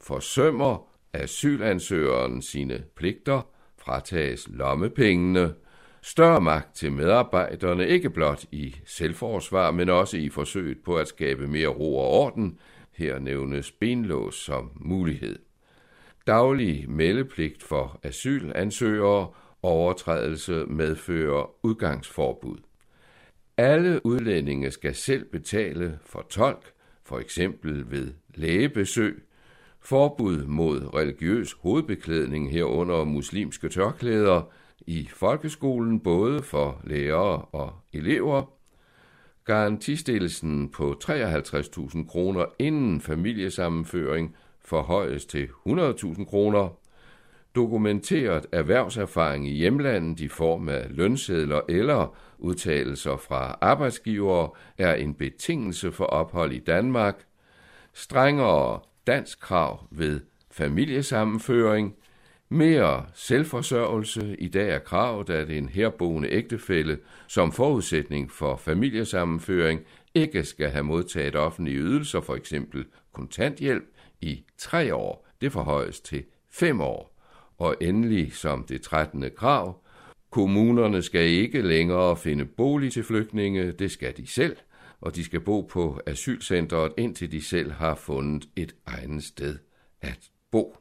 Forsømmer 0.00 0.88
asylansøgeren 1.12 2.42
sine 2.42 2.84
pligter, 2.96 3.42
fratages 3.78 4.48
lommepengene, 4.50 5.54
større 6.02 6.40
magt 6.40 6.76
til 6.76 6.92
medarbejderne, 6.92 7.88
ikke 7.88 8.10
blot 8.10 8.44
i 8.52 8.76
selvforsvar, 8.84 9.70
men 9.70 9.88
også 9.88 10.16
i 10.16 10.28
forsøget 10.28 10.78
på 10.84 10.96
at 10.96 11.08
skabe 11.08 11.48
mere 11.48 11.68
ro 11.68 11.96
og 11.96 12.08
orden, 12.08 12.58
her 12.92 13.18
nævnes 13.18 13.72
benlås 13.72 14.34
som 14.34 14.70
mulighed 14.74 15.38
daglig 16.26 16.90
meldepligt 16.90 17.62
for 17.62 18.00
asylansøgere, 18.02 19.28
overtrædelse 19.62 20.64
medfører 20.68 21.50
udgangsforbud. 21.62 22.58
Alle 23.56 24.06
udlændinge 24.06 24.70
skal 24.70 24.94
selv 24.94 25.24
betale 25.24 25.98
for 26.06 26.26
tolk, 26.30 26.72
for 27.04 27.18
eksempel 27.18 27.90
ved 27.90 28.12
lægebesøg, 28.34 29.22
forbud 29.80 30.44
mod 30.44 30.94
religiøs 30.94 31.52
hovedbeklædning 31.52 32.52
herunder 32.52 33.04
muslimske 33.04 33.68
tørklæder 33.68 34.52
i 34.86 35.08
folkeskolen 35.12 36.00
både 36.00 36.42
for 36.42 36.80
lærere 36.84 37.44
og 37.52 37.72
elever, 37.92 38.52
Garantistillelsen 39.44 40.68
på 40.68 41.00
53.000 41.04 42.06
kroner 42.08 42.44
inden 42.58 43.00
familiesammenføring 43.00 44.36
forhøjes 44.64 45.26
til 45.26 45.48
100.000 45.68 46.24
kroner. 46.24 46.68
Dokumenteret 47.54 48.46
erhvervserfaring 48.52 49.48
i 49.48 49.52
hjemlandet 49.52 50.20
i 50.20 50.28
form 50.28 50.68
af 50.68 50.86
lønsedler 50.90 51.60
eller 51.68 52.16
udtalelser 52.38 53.16
fra 53.16 53.58
arbejdsgivere 53.60 54.50
er 54.78 54.94
en 54.94 55.14
betingelse 55.14 55.92
for 55.92 56.04
ophold 56.04 56.52
i 56.52 56.58
Danmark. 56.58 57.24
Strengere 57.92 58.80
dansk 59.06 59.40
krav 59.40 59.86
ved 59.90 60.20
familiesammenføring. 60.50 61.94
Mere 62.48 63.06
selvforsørgelse. 63.14 64.36
I 64.38 64.48
dag 64.48 64.70
er 64.70 64.78
kravet, 64.78 65.30
at 65.30 65.50
en 65.50 65.68
herboende 65.68 66.28
ægtefælle 66.30 66.98
som 67.26 67.52
forudsætning 67.52 68.30
for 68.30 68.56
familiesammenføring 68.56 69.80
ikke 70.14 70.44
skal 70.44 70.70
have 70.70 70.84
modtaget 70.84 71.36
offentlige 71.36 71.78
ydelser, 71.78 72.20
for 72.20 72.34
eksempel 72.34 72.84
kontanthjælp, 73.12 73.84
i 74.22 74.44
tre 74.58 74.94
år. 74.94 75.26
Det 75.40 75.52
forhøjes 75.52 76.00
til 76.00 76.24
fem 76.50 76.80
år. 76.80 77.18
Og 77.58 77.76
endelig 77.80 78.32
som 78.32 78.64
det 78.64 78.82
13. 78.82 79.24
krav, 79.36 79.82
kommunerne 80.30 81.02
skal 81.02 81.28
ikke 81.28 81.62
længere 81.62 82.16
finde 82.16 82.44
bolig 82.44 82.92
til 82.92 83.04
flygtninge, 83.04 83.72
det 83.72 83.90
skal 83.90 84.16
de 84.16 84.26
selv, 84.26 84.56
og 85.00 85.16
de 85.16 85.24
skal 85.24 85.40
bo 85.40 85.60
på 85.60 86.00
asylcentret, 86.06 86.92
indtil 86.98 87.32
de 87.32 87.42
selv 87.42 87.72
har 87.72 87.94
fundet 87.94 88.48
et 88.56 88.74
egnet 88.86 89.24
sted 89.24 89.58
at 90.00 90.30
bo. 90.50 90.76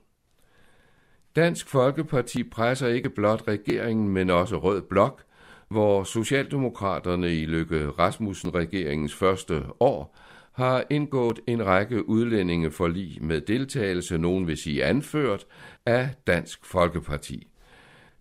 Dansk 1.36 1.68
Folkeparti 1.68 2.44
presser 2.44 2.88
ikke 2.88 3.10
blot 3.10 3.48
regeringen, 3.48 4.10
men 4.10 4.30
også 4.30 4.58
Rød 4.58 4.82
Blok, 4.82 5.24
hvor 5.68 6.04
Socialdemokraterne 6.04 7.36
i 7.36 7.46
Lykke 7.46 7.90
Rasmussen-regeringens 7.90 9.16
første 9.16 9.64
år 9.80 10.16
har 10.52 10.84
indgået 10.90 11.40
en 11.48 11.66
række 11.66 12.10
udlændingeforlig 12.10 13.18
med 13.22 13.42
deltagelse, 13.42 14.18
nogen 14.18 14.48
vil 14.48 14.58
sige 14.58 14.84
anført, 14.86 15.46
af 15.86 16.10
Dansk 16.28 16.66
Folkeparti. 16.66 17.48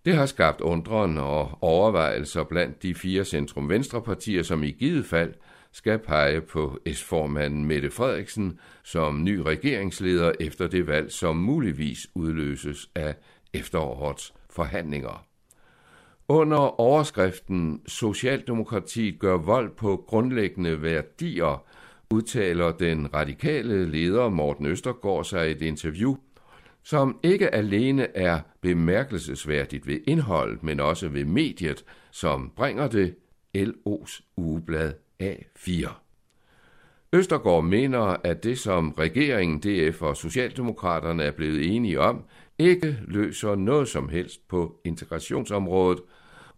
Det 0.04 0.14
har 0.14 0.26
skabt 0.26 0.60
undren 0.60 1.18
og 1.18 1.58
overvejelser 1.60 2.44
blandt 2.44 2.82
de 2.82 2.94
fire 2.94 3.24
centrum 3.24 3.68
venstrepartier 3.68 4.42
som 4.42 4.62
i 4.62 4.70
givet 4.70 5.06
fald 5.06 5.34
skal 5.72 5.98
pege 5.98 6.40
på 6.40 6.78
S-formanden 6.92 7.64
Mette 7.64 7.90
Frederiksen 7.90 8.58
som 8.84 9.24
ny 9.24 9.36
regeringsleder 9.36 10.32
efter 10.40 10.66
det 10.66 10.86
valg, 10.86 11.12
som 11.12 11.36
muligvis 11.36 12.06
udløses 12.14 12.90
af 12.94 13.14
efterårets 13.52 14.34
forhandlinger. 14.50 15.26
Under 16.28 16.80
overskriften 16.80 17.80
Socialdemokratiet 17.86 19.18
gør 19.18 19.36
vold 19.36 19.70
på 19.76 20.04
grundlæggende 20.06 20.82
værdier, 20.82 21.64
udtaler 22.10 22.72
den 22.72 23.14
radikale 23.14 23.90
leder 23.90 24.28
Morten 24.28 24.66
Østergaard 24.66 25.24
sig 25.24 25.48
i 25.48 25.50
et 25.50 25.62
interview, 25.62 26.16
som 26.82 27.18
ikke 27.22 27.54
alene 27.54 28.16
er 28.16 28.40
bemærkelsesværdigt 28.60 29.86
ved 29.86 30.00
indholdet, 30.06 30.62
men 30.62 30.80
også 30.80 31.08
ved 31.08 31.24
mediet, 31.24 31.84
som 32.10 32.52
bringer 32.56 32.88
det 32.88 33.14
LO's 33.56 34.22
ugeblad 34.36 34.92
A4. 35.22 35.90
Østergaard 37.12 37.64
mener, 37.64 38.16
at 38.24 38.44
det, 38.44 38.58
som 38.58 38.94
regeringen, 38.98 39.58
DF 39.58 40.02
og 40.02 40.16
Socialdemokraterne 40.16 41.22
er 41.22 41.30
blevet 41.30 41.76
enige 41.76 42.00
om, 42.00 42.24
ikke 42.58 42.98
løser 43.06 43.54
noget 43.54 43.88
som 43.88 44.08
helst 44.08 44.48
på 44.48 44.80
integrationsområdet, 44.84 46.00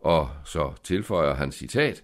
og 0.01 0.29
så 0.45 0.73
tilføjer 0.85 1.35
han 1.35 1.53
citat, 1.53 2.03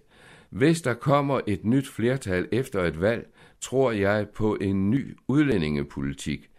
hvis 0.50 0.82
der 0.82 0.94
kommer 0.94 1.40
et 1.46 1.64
nyt 1.64 1.88
flertal 1.88 2.48
efter 2.52 2.84
et 2.84 3.00
valg, 3.00 3.28
tror 3.60 3.92
jeg 3.92 4.28
på 4.28 4.54
en 4.60 4.90
ny 4.90 5.16
udlændingepolitik. 5.28 6.50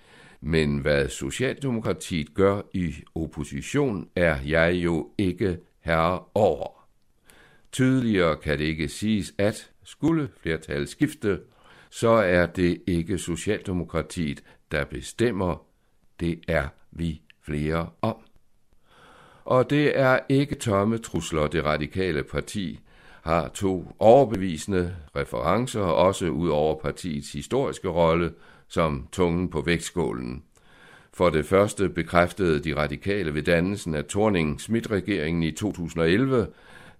Men 0.41 0.77
hvad 0.77 1.09
Socialdemokratiet 1.09 2.33
gør 2.33 2.61
i 2.73 2.93
opposition, 3.15 4.09
er 4.15 4.37
jeg 4.45 4.73
jo 4.73 5.09
ikke 5.17 5.57
herre 5.79 6.23
over. 6.33 6.87
Tydeligere 7.71 8.37
kan 8.37 8.59
det 8.59 8.65
ikke 8.65 8.87
siges, 8.87 9.33
at 9.37 9.71
skulle 9.83 10.29
flertal 10.41 10.87
skifte, 10.87 11.39
så 11.89 12.09
er 12.09 12.45
det 12.45 12.81
ikke 12.87 13.17
Socialdemokratiet, 13.17 14.43
der 14.71 14.85
bestemmer. 14.85 15.65
Det 16.19 16.39
er 16.47 16.67
vi 16.91 17.21
flere 17.41 17.89
om. 18.01 18.15
Og 19.45 19.69
det 19.69 19.99
er 19.99 20.19
ikke 20.29 20.55
tomme 20.55 20.97
trusler, 20.97 21.47
det 21.47 21.63
radikale 21.65 22.23
parti 22.23 22.79
har 23.21 23.47
to 23.47 23.95
overbevisende 23.99 24.95
referencer, 25.15 25.81
også 25.81 26.25
ud 26.25 26.49
over 26.49 26.79
partiets 26.79 27.31
historiske 27.31 27.87
rolle 27.87 28.31
som 28.67 29.07
tungen 29.11 29.49
på 29.49 29.61
vægtskålen. 29.61 30.43
For 31.13 31.29
det 31.29 31.45
første 31.45 31.89
bekræftede 31.89 32.59
de 32.59 32.75
radikale 32.75 33.33
ved 33.33 33.43
dannelsen 33.43 33.95
af 33.95 34.03
Torning-Schmidt-regeringen 34.03 35.43
i 35.43 35.51
2011, 35.51 36.47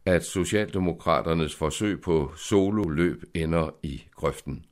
at 0.05 0.25
Socialdemokraternes 0.25 1.55
forsøg 1.55 2.01
på 2.01 2.32
solo-løb 2.36 3.23
ender 3.34 3.69
i 3.84 4.03
grøften. 4.15 4.65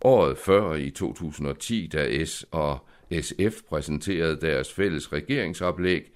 Året 0.00 0.38
før, 0.38 0.74
i 0.74 0.90
2010, 0.90 1.86
da 1.92 2.24
S 2.24 2.46
og 2.50 2.86
SF 3.20 3.62
præsenterede 3.68 4.40
deres 4.40 4.72
fælles 4.72 5.12
regeringsoplæg, 5.12 6.12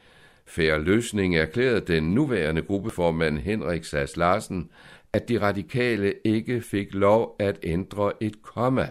Færre 0.46 0.82
løsning 0.82 1.36
erklærede 1.36 1.80
den 1.80 2.02
nuværende 2.02 2.62
gruppeformand 2.62 3.38
Henrik 3.38 3.84
Sass 3.84 4.16
Larsen, 4.16 4.70
at 5.12 5.28
de 5.28 5.40
radikale 5.40 6.14
ikke 6.24 6.60
fik 6.60 6.94
lov 6.94 7.36
at 7.38 7.58
ændre 7.62 8.12
et 8.20 8.42
komma. 8.42 8.88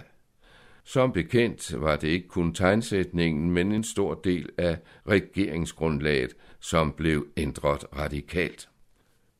Som 0.83 1.11
bekendt 1.11 1.81
var 1.81 1.95
det 1.95 2.07
ikke 2.07 2.27
kun 2.27 2.53
tegnsætningen, 2.53 3.51
men 3.51 3.71
en 3.71 3.83
stor 3.83 4.13
del 4.13 4.49
af 4.57 4.77
regeringsgrundlaget, 5.09 6.35
som 6.59 6.91
blev 6.91 7.27
ændret 7.37 7.85
radikalt. 7.97 8.69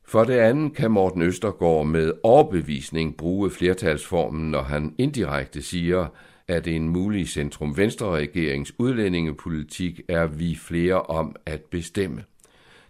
For 0.04 0.24
det 0.24 0.34
andet 0.34 0.74
kan 0.74 0.90
Morten 0.90 1.22
Østergaard 1.22 1.86
med 1.86 2.12
overbevisning 2.22 3.16
bruge 3.16 3.50
flertalsformen, 3.50 4.50
når 4.50 4.62
han 4.62 4.94
indirekte 4.98 5.62
siger, 5.62 6.06
at 6.48 6.66
en 6.66 6.88
mulig 6.88 7.28
centrum-venstre-regerings 7.28 8.72
udlændingepolitik 8.78 10.00
er 10.08 10.26
vi 10.26 10.56
flere 10.56 11.02
om 11.02 11.36
at 11.46 11.60
bestemme. 11.60 12.24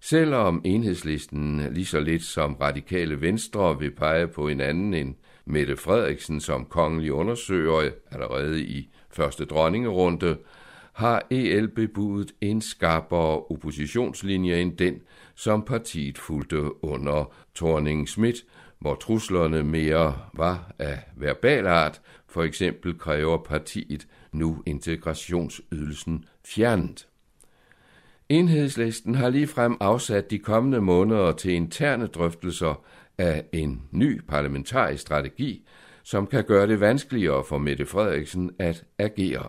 Selvom 0.00 0.62
enhedslisten 0.64 1.62
lige 1.70 1.86
så 1.86 2.00
lidt 2.00 2.22
som 2.22 2.54
radikale 2.54 3.20
venstre 3.20 3.78
vil 3.78 3.90
pege 3.90 4.28
på 4.28 4.48
en 4.48 4.60
anden 4.60 4.94
end 4.94 5.14
Mette 5.44 5.76
Frederiksen 5.76 6.40
som 6.40 6.64
kongelig 6.64 7.12
undersøger 7.12 7.90
allerede 8.10 8.62
i 8.62 8.88
første 9.10 9.44
dronningerunde, 9.44 10.36
har 10.92 11.22
EL 11.30 11.68
bebudet 11.68 12.32
en 12.40 12.60
skarpere 12.60 13.42
oppositionslinje 13.50 14.60
end 14.60 14.76
den, 14.76 15.00
som 15.34 15.62
partiet 15.62 16.18
fulgte 16.18 16.84
under 16.84 17.34
Torning 17.54 18.08
Schmidt, 18.08 18.36
hvor 18.78 18.94
truslerne 18.94 19.62
mere 19.62 20.18
var 20.34 20.72
af 20.78 20.98
verbal 21.16 21.66
art 21.66 22.00
for 22.36 22.42
eksempel 22.42 22.98
kræver 22.98 23.36
partiet 23.36 24.06
nu 24.32 24.62
integrationsydelsen 24.66 26.24
fjernet. 26.44 27.08
Enhedslisten 28.28 29.14
har 29.14 29.28
ligefrem 29.28 29.76
afsat 29.80 30.30
de 30.30 30.38
kommende 30.38 30.80
måneder 30.80 31.32
til 31.32 31.52
interne 31.52 32.06
drøftelser 32.06 32.84
af 33.18 33.44
en 33.52 33.82
ny 33.90 34.20
parlamentarisk 34.28 35.02
strategi, 35.02 35.66
som 36.02 36.26
kan 36.26 36.44
gøre 36.44 36.66
det 36.66 36.80
vanskeligere 36.80 37.44
for 37.44 37.58
Mette 37.58 37.86
Frederiksen 37.86 38.50
at 38.58 38.84
agere. 38.98 39.48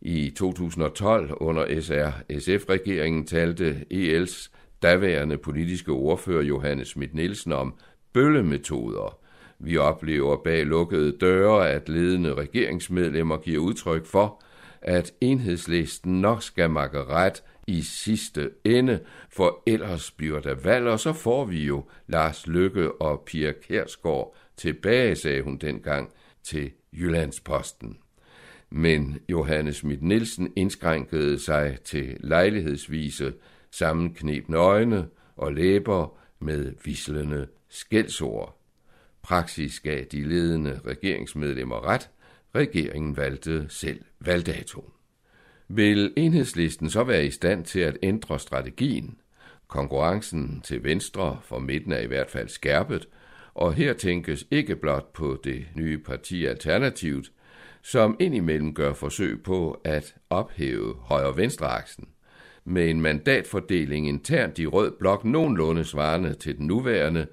I 0.00 0.30
2012 0.30 1.32
under 1.36 1.80
SR-SF-regeringen 1.80 3.26
talte 3.26 3.84
EL's 3.94 4.50
daværende 4.82 5.38
politiske 5.38 5.92
ordfører 5.92 6.42
Johannes 6.42 6.88
Schmidt 6.88 7.14
Nielsen 7.14 7.52
om 7.52 7.74
bøllemetoder. 8.12 9.23
Vi 9.58 9.76
oplever 9.76 10.36
bag 10.36 10.66
lukkede 10.66 11.18
døre, 11.18 11.70
at 11.70 11.88
ledende 11.88 12.34
regeringsmedlemmer 12.34 13.36
giver 13.36 13.62
udtryk 13.62 14.06
for, 14.06 14.42
at 14.82 15.12
enhedslisten 15.20 16.20
nok 16.20 16.42
skal 16.42 16.70
makke 16.70 17.04
ret 17.04 17.42
i 17.66 17.82
sidste 17.82 18.50
ende, 18.64 19.00
for 19.30 19.62
ellers 19.66 20.10
bliver 20.10 20.40
der 20.40 20.54
valg, 20.54 20.86
og 20.86 21.00
så 21.00 21.12
får 21.12 21.44
vi 21.44 21.64
jo 21.64 21.84
Lars 22.06 22.46
Lykke 22.46 22.92
og 22.92 23.22
Pia 23.26 23.52
Kærsgaard 23.52 24.34
tilbage, 24.56 25.16
sagde 25.16 25.42
hun 25.42 25.56
dengang 25.56 26.12
til 26.42 26.70
Jyllandsposten. 26.92 27.98
Men 28.70 29.18
Johannes 29.28 29.76
Schmidt 29.76 30.02
Nielsen 30.02 30.52
indskrænkede 30.56 31.38
sig 31.38 31.78
til 31.84 32.16
lejlighedsvise 32.20 33.34
sammenknebne 33.70 34.56
øjne 34.56 35.06
og 35.36 35.52
læber 35.52 36.16
med 36.38 36.72
vislende 36.84 37.46
skældsord. 37.68 38.63
Praksis 39.24 39.80
gav 39.80 40.04
de 40.12 40.28
ledende 40.28 40.80
regeringsmedlemmer 40.86 41.86
ret. 41.88 42.10
Regeringen 42.54 43.16
valgte 43.16 43.66
selv 43.68 44.00
valgdatoen. 44.20 44.90
Vil 45.68 46.12
enhedslisten 46.16 46.90
så 46.90 47.04
være 47.04 47.26
i 47.26 47.30
stand 47.30 47.64
til 47.64 47.80
at 47.80 47.98
ændre 48.02 48.38
strategien? 48.38 49.18
Konkurrencen 49.68 50.60
til 50.64 50.84
venstre 50.84 51.38
for 51.42 51.58
midten 51.58 51.92
er 51.92 51.98
i 51.98 52.06
hvert 52.06 52.30
fald 52.30 52.48
skærpet, 52.48 53.08
og 53.54 53.74
her 53.74 53.92
tænkes 53.92 54.46
ikke 54.50 54.76
blot 54.76 55.12
på 55.12 55.40
det 55.44 55.66
nye 55.74 55.98
parti 55.98 56.46
Alternativet, 56.46 57.32
som 57.82 58.16
indimellem 58.20 58.74
gør 58.74 58.92
forsøg 58.92 59.42
på 59.42 59.80
at 59.84 60.14
ophæve 60.30 60.94
højre-venstre-aksen. 61.00 62.08
Med 62.64 62.90
en 62.90 63.00
mandatfordeling 63.00 64.08
internt 64.08 64.58
i 64.58 64.66
rød 64.66 64.92
blok 64.98 65.24
nogenlunde 65.24 65.84
svarende 65.84 66.34
til 66.34 66.58
den 66.58 66.66
nuværende, 66.66 67.26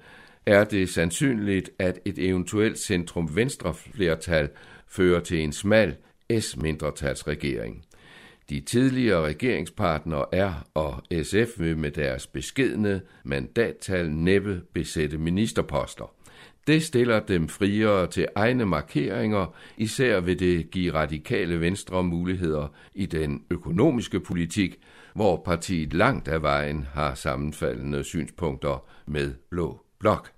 er 0.46 0.64
det 0.64 0.88
sandsynligt, 0.88 1.70
at 1.78 1.98
et 2.04 2.18
eventuelt 2.18 2.78
centrum-venstre 2.78 3.74
flertal 3.74 4.48
fører 4.88 5.20
til 5.20 5.40
en 5.40 5.52
smal 5.52 5.96
S-mindretalsregering. 6.40 7.84
De 8.50 8.60
tidligere 8.60 9.24
regeringspartnere 9.24 10.24
R 10.48 10.66
og 10.74 11.02
SF 11.22 11.60
vil 11.60 11.76
med 11.76 11.90
deres 11.90 12.26
beskedne 12.26 13.00
mandattal 13.24 14.10
næppe 14.10 14.60
besætte 14.72 15.18
ministerposter. 15.18 16.14
Det 16.66 16.82
stiller 16.82 17.20
dem 17.20 17.48
friere 17.48 18.06
til 18.06 18.26
egne 18.34 18.66
markeringer, 18.66 19.54
især 19.76 20.20
vil 20.20 20.38
det 20.38 20.70
give 20.70 20.94
radikale 20.94 21.60
venstre 21.60 22.04
muligheder 22.04 22.74
i 22.94 23.06
den 23.06 23.42
økonomiske 23.50 24.20
politik, 24.20 24.78
hvor 25.14 25.42
partiet 25.44 25.94
langt 25.94 26.28
af 26.28 26.42
vejen 26.42 26.86
har 26.94 27.14
sammenfaldende 27.14 28.04
synspunkter 28.04 28.84
med 29.06 29.32
Blå 29.50 29.80
Blok. 30.02 30.30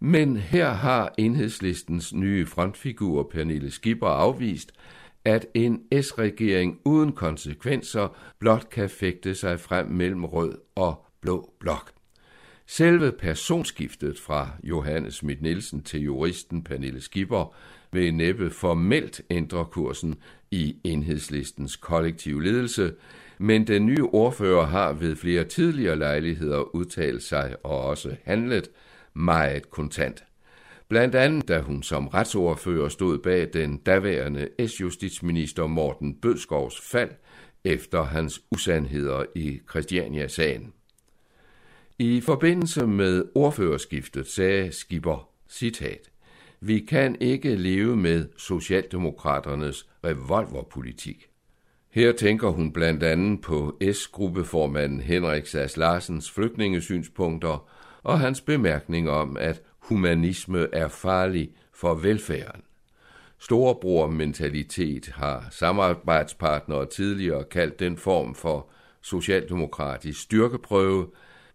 Men 0.00 0.36
her 0.36 0.70
har 0.70 1.14
enhedslistens 1.18 2.14
nye 2.14 2.46
frontfigur 2.46 3.22
Pernille 3.32 3.70
Skipper 3.70 4.06
afvist, 4.06 4.72
at 5.24 5.46
en 5.54 5.82
S-regering 6.02 6.80
uden 6.84 7.12
konsekvenser 7.12 8.16
blot 8.38 8.70
kan 8.70 8.90
fægte 8.90 9.34
sig 9.34 9.60
frem 9.60 9.86
mellem 9.86 10.24
rød 10.24 10.58
og 10.74 11.06
blå 11.20 11.52
blok. 11.60 11.92
Selve 12.66 13.12
personskiftet 13.12 14.20
fra 14.20 14.50
Johannes 14.62 15.14
Schmidt 15.14 15.42
Nielsen 15.42 15.82
til 15.82 16.00
juristen 16.00 16.64
Pernille 16.64 17.00
Skipper 17.00 17.54
vil 17.92 18.14
næppe 18.14 18.50
formelt 18.50 19.20
ændre 19.30 19.64
kursen 19.64 20.14
i 20.50 20.76
enhedslistens 20.84 21.76
kollektive 21.76 22.42
ledelse, 22.44 22.92
men 23.40 23.66
den 23.66 23.86
nye 23.86 24.04
ordfører 24.04 24.66
har 24.66 24.92
ved 24.92 25.16
flere 25.16 25.44
tidligere 25.44 25.96
lejligheder 25.96 26.76
udtalt 26.76 27.22
sig 27.22 27.56
og 27.64 27.80
også 27.80 28.16
handlet 28.24 28.70
meget 29.14 29.70
kontant. 29.70 30.24
Blandt 30.88 31.14
andet 31.14 31.48
da 31.48 31.60
hun 31.60 31.82
som 31.82 32.08
retsordfører 32.08 32.88
stod 32.88 33.18
bag 33.18 33.48
den 33.52 33.76
daværende 33.76 34.48
S-justitsminister 34.66 35.66
Morten 35.66 36.14
Bødskovs 36.14 36.80
fald 36.80 37.10
efter 37.64 38.02
hans 38.02 38.40
usandheder 38.50 39.24
i 39.34 39.60
Christiania-sagen. 39.70 40.72
I 41.98 42.20
forbindelse 42.20 42.86
med 42.86 43.24
ordførerskiftet 43.34 44.26
sagde 44.26 44.72
Skipper, 44.72 45.28
citat, 45.48 46.10
vi 46.60 46.78
kan 46.78 47.16
ikke 47.20 47.56
leve 47.56 47.96
med 47.96 48.28
Socialdemokraternes 48.36 49.88
revolverpolitik. 50.04 51.28
Her 51.90 52.12
tænker 52.12 52.48
hun 52.48 52.72
blandt 52.72 53.02
andet 53.02 53.40
på 53.40 53.78
S-gruppeformanden 53.92 55.00
Henrik 55.00 55.46
Sass 55.46 55.76
Larsens 55.76 56.30
flygtningesynspunkter 56.30 57.68
og 58.02 58.20
hans 58.20 58.40
bemærkning 58.40 59.10
om, 59.10 59.36
at 59.36 59.62
humanisme 59.78 60.66
er 60.72 60.88
farlig 60.88 61.50
for 61.72 61.94
velfærden. 61.94 62.62
Storebror-mentalitet 63.38 65.10
har 65.14 65.48
samarbejdspartnere 65.50 66.86
tidligere 66.86 67.44
kaldt 67.44 67.80
den 67.80 67.96
form 67.96 68.34
for 68.34 68.70
socialdemokratisk 69.00 70.20
styrkeprøve. 70.22 71.10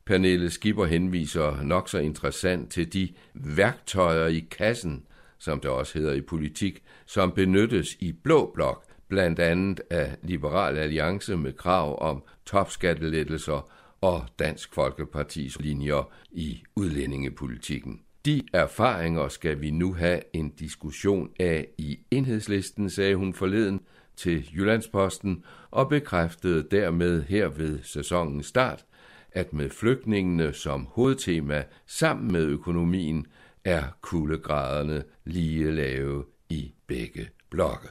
Pernille 0.06 0.50
Skipper 0.50 0.86
henviser 0.86 1.64
nok 1.64 1.90
så 1.90 1.98
interessant 1.98 2.72
til 2.72 2.94
de 2.94 3.10
værktøjer 3.34 4.28
i 4.28 4.48
kassen, 4.52 5.06
som 5.40 5.60
det 5.60 5.72
også 5.72 6.00
hedder 6.00 6.14
i 6.14 6.22
politik, 6.22 6.84
som 7.06 7.32
benyttes 7.32 7.96
i 8.00 8.12
blå 8.12 8.52
blok, 8.54 8.93
blandt 9.14 9.40
andet 9.40 9.82
af 9.90 10.18
Liberal 10.24 10.78
Alliance 10.78 11.38
med 11.38 11.54
krav 11.54 12.02
om 12.02 12.24
topskattelettelser 12.46 13.72
og 14.02 14.26
Dansk 14.40 14.74
Folkepartis 14.74 15.60
linjer 15.60 16.12
i 16.32 16.64
udlændingepolitikken. 16.76 18.02
De 18.26 18.42
erfaringer 18.54 19.28
skal 19.28 19.62
vi 19.62 19.72
nu 19.72 19.94
have 19.94 20.20
en 20.34 20.50
diskussion 20.50 21.30
af 21.40 21.68
i 21.78 22.00
enhedslisten, 22.12 22.90
sagde 22.90 23.16
hun 23.16 23.34
forleden 23.34 23.82
til 24.16 24.50
Jyllandsposten 24.56 25.44
og 25.72 25.90
bekræftede 25.90 26.68
dermed 26.72 27.24
her 27.24 27.48
ved 27.48 27.80
sæsonens 27.84 28.46
start, 28.46 28.86
at 29.32 29.54
med 29.54 29.70
flygtningene 29.70 30.54
som 30.54 30.88
hovedtema 30.92 31.64
sammen 31.86 32.32
med 32.32 32.46
økonomien 32.46 33.26
er 33.64 33.84
kuldegraderne 34.02 35.04
lige 35.26 35.72
lave 35.72 36.26
i 36.50 36.74
begge 36.88 37.30
blokke. 37.50 37.88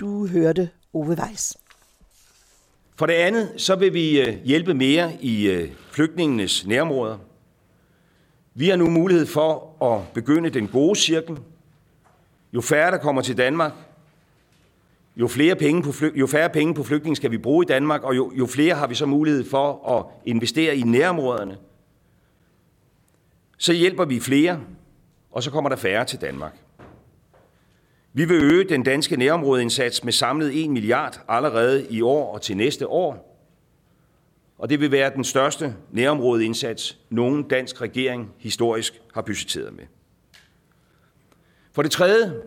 Du 0.00 0.26
hørte 0.26 0.70
Ove 0.92 1.16
Weiss. 1.20 1.58
For 2.96 3.06
det 3.06 3.14
andet, 3.14 3.52
så 3.56 3.76
vil 3.76 3.94
vi 3.94 4.20
øh, 4.20 4.34
hjælpe 4.44 4.74
mere 4.74 5.12
i 5.20 5.46
øh, 5.46 5.70
flygtningenes 5.90 6.66
nærområder. 6.66 7.18
Vi 8.54 8.68
har 8.68 8.76
nu 8.76 8.90
mulighed 8.90 9.26
for 9.26 9.82
at 9.84 10.12
begynde 10.12 10.50
den 10.50 10.68
gode 10.68 10.98
cirkel. 10.98 11.38
Jo 12.52 12.60
færre, 12.60 12.90
der 12.90 12.98
kommer 12.98 13.22
til 13.22 13.36
Danmark, 13.36 13.72
jo, 15.16 15.28
flere 15.28 15.56
penge 15.56 15.82
på 15.82 15.92
flyg, 15.92 16.12
jo 16.16 16.26
færre 16.26 16.50
penge 16.50 16.74
på 16.74 16.82
flygtninge 16.82 17.16
skal 17.16 17.30
vi 17.30 17.38
bruge 17.38 17.64
i 17.64 17.66
Danmark, 17.66 18.02
og 18.02 18.16
jo, 18.16 18.32
jo 18.34 18.46
flere 18.46 18.74
har 18.74 18.86
vi 18.86 18.94
så 18.94 19.06
mulighed 19.06 19.50
for 19.50 19.98
at 19.98 20.06
investere 20.26 20.76
i 20.76 20.82
nærområderne. 20.82 21.58
Så 23.58 23.72
hjælper 23.72 24.04
vi 24.04 24.20
flere, 24.20 24.60
og 25.32 25.42
så 25.42 25.50
kommer 25.50 25.70
der 25.70 25.76
færre 25.76 26.04
til 26.04 26.20
Danmark. 26.20 26.63
Vi 28.16 28.24
vil 28.24 28.42
øge 28.42 28.64
den 28.64 28.82
danske 28.82 29.16
nærområdeindsats 29.16 30.04
med 30.04 30.12
samlet 30.12 30.64
1 30.64 30.70
milliard 30.70 31.24
allerede 31.28 31.86
i 31.90 32.02
år 32.02 32.34
og 32.34 32.42
til 32.42 32.56
næste 32.56 32.88
år 32.88 33.34
og 34.58 34.70
det 34.70 34.80
vil 34.80 34.92
være 34.92 35.14
den 35.14 35.24
største 35.24 35.76
nærområdeindsats, 35.92 36.98
nogen 37.10 37.42
dansk 37.42 37.80
regering 37.80 38.32
historisk 38.38 39.00
har 39.14 39.22
budgetteret 39.22 39.72
med. 39.72 39.84
For 41.72 41.82
det 41.82 41.90
tredje, 41.90 42.42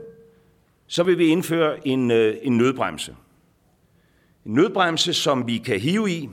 så 0.88 1.04
vil 1.04 1.18
vi 1.18 1.28
indføre 1.28 1.88
en, 1.88 2.12
øh, 2.12 2.38
en 2.42 2.58
nødbremse. 2.58 3.16
En 4.46 4.54
nødbremse, 4.54 5.14
som 5.14 5.48
vi 5.48 5.58
kan 5.58 5.80
hive 5.80 6.12
i, 6.12 6.30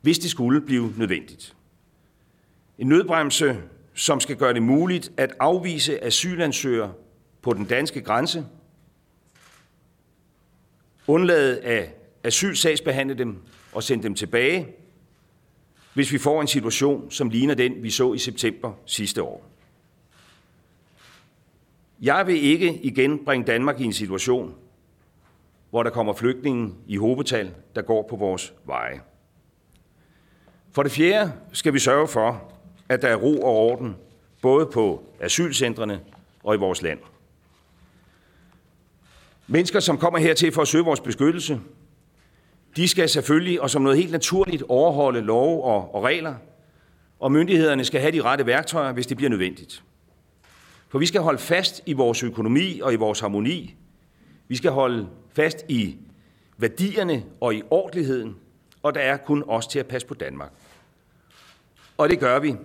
hvis 0.00 0.18
det 0.18 0.30
skulle 0.30 0.60
blive 0.60 0.94
nødvendigt. 0.96 1.56
En 2.78 2.88
nødbremse, 2.88 3.56
som 3.94 4.20
skal 4.20 4.36
gøre 4.36 4.54
det 4.54 4.62
muligt 4.62 5.12
at 5.16 5.32
afvise 5.40 6.04
asylansøgere 6.04 6.92
på 7.42 7.52
den 7.52 7.64
danske 7.64 8.00
grænse, 8.00 8.46
undlade 11.10 11.60
at 11.60 11.94
asylsagsbehandle 12.24 13.14
dem 13.14 13.42
og 13.72 13.82
sende 13.82 14.02
dem 14.02 14.14
tilbage, 14.14 14.68
hvis 15.94 16.12
vi 16.12 16.18
får 16.18 16.40
en 16.40 16.46
situation, 16.46 17.10
som 17.10 17.30
ligner 17.30 17.54
den, 17.54 17.82
vi 17.82 17.90
så 17.90 18.12
i 18.12 18.18
september 18.18 18.72
sidste 18.86 19.22
år. 19.22 19.46
Jeg 22.02 22.26
vil 22.26 22.42
ikke 22.42 22.80
igen 22.82 23.24
bringe 23.24 23.46
Danmark 23.46 23.80
i 23.80 23.84
en 23.84 23.92
situation, 23.92 24.54
hvor 25.70 25.82
der 25.82 25.90
kommer 25.90 26.12
flygtninge 26.12 26.74
i 26.86 26.96
hobetal, 26.96 27.54
der 27.74 27.82
går 27.82 28.06
på 28.10 28.16
vores 28.16 28.54
veje. 28.64 29.00
For 30.72 30.82
det 30.82 30.92
fjerde 30.92 31.32
skal 31.52 31.74
vi 31.74 31.78
sørge 31.78 32.08
for, 32.08 32.52
at 32.88 33.02
der 33.02 33.08
er 33.08 33.16
ro 33.16 33.40
og 33.40 33.56
orden, 33.56 33.96
både 34.42 34.66
på 34.66 35.04
asylcentrene 35.20 36.00
og 36.44 36.54
i 36.54 36.58
vores 36.58 36.82
land. 36.82 36.98
Mennesker, 39.52 39.80
som 39.80 39.98
kommer 39.98 40.18
hertil 40.18 40.52
for 40.52 40.62
at 40.62 40.68
søge 40.68 40.84
vores 40.84 41.00
beskyttelse, 41.00 41.60
de 42.76 42.88
skal 42.88 43.08
selvfølgelig 43.08 43.60
og 43.60 43.70
som 43.70 43.82
noget 43.82 43.98
helt 43.98 44.12
naturligt 44.12 44.62
overholde 44.68 45.20
love 45.20 45.64
og, 45.64 45.94
og 45.94 46.02
regler, 46.02 46.34
og 47.20 47.32
myndighederne 47.32 47.84
skal 47.84 48.00
have 48.00 48.12
de 48.12 48.22
rette 48.22 48.46
værktøjer, 48.46 48.92
hvis 48.92 49.06
det 49.06 49.16
bliver 49.16 49.30
nødvendigt. 49.30 49.82
For 50.88 50.98
vi 50.98 51.06
skal 51.06 51.20
holde 51.20 51.38
fast 51.38 51.82
i 51.86 51.92
vores 51.92 52.22
økonomi 52.22 52.80
og 52.80 52.92
i 52.92 52.96
vores 52.96 53.20
harmoni. 53.20 53.74
Vi 54.48 54.56
skal 54.56 54.70
holde 54.70 55.08
fast 55.32 55.64
i 55.68 55.96
værdierne 56.58 57.24
og 57.40 57.54
i 57.54 57.62
ordentligheden, 57.70 58.36
og 58.82 58.94
der 58.94 59.00
er 59.00 59.16
kun 59.16 59.44
os 59.46 59.66
til 59.66 59.78
at 59.78 59.86
passe 59.86 60.08
på 60.08 60.14
Danmark. 60.14 60.52
Og 61.98 62.08
det 62.08 62.20
gør 62.20 62.38
vi. 62.38 62.56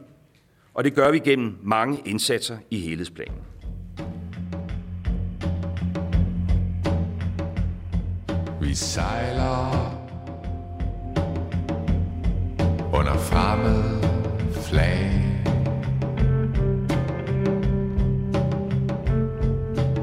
Og 0.73 0.83
det 0.83 0.93
gør 0.93 1.11
vi 1.11 1.19
gennem 1.19 1.57
mange 1.63 2.01
indsatser 2.05 2.57
i 2.69 2.79
helhedsplanen. 2.79 3.54
Vi 8.65 8.75
sejler 8.75 9.95
under 12.93 13.13
fremmed 13.17 14.03
flag. 14.51 15.21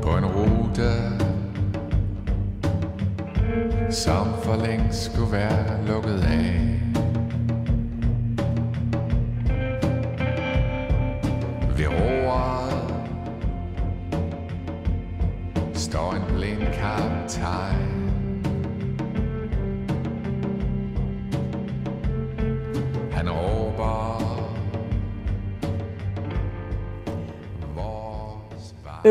På 0.03 0.16
en 0.16 0.25
rute, 0.27 0.92
som 3.90 4.27
for 4.42 4.57
længst 4.66 5.12
skulle 5.12 5.33
være 5.33 5.87
lukket 5.87 6.20
af. 6.20 6.91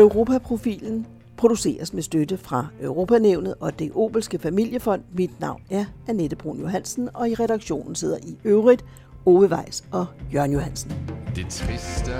Europaprofilen 0.02 1.06
produceres 1.36 1.92
med 1.92 2.02
støtte 2.02 2.36
fra 2.38 2.66
Europanævnet 2.80 3.54
og 3.60 3.78
det 3.78 3.90
Obelske 3.94 4.38
Familiefond. 4.38 5.02
Mit 5.12 5.40
navn 5.40 5.62
er 5.70 5.84
Annette 6.08 6.36
Brun 6.36 6.60
Johansen, 6.60 7.08
og 7.14 7.28
i 7.28 7.34
redaktionen 7.34 7.94
sidder 7.94 8.16
i 8.16 8.36
øvrigt 8.44 8.84
Ove 9.26 9.48
Weiss 9.48 9.84
og 9.92 10.06
Jørgen 10.34 10.52
Johansen. 10.52 10.92
Det 11.36 11.46
triste 11.50 12.12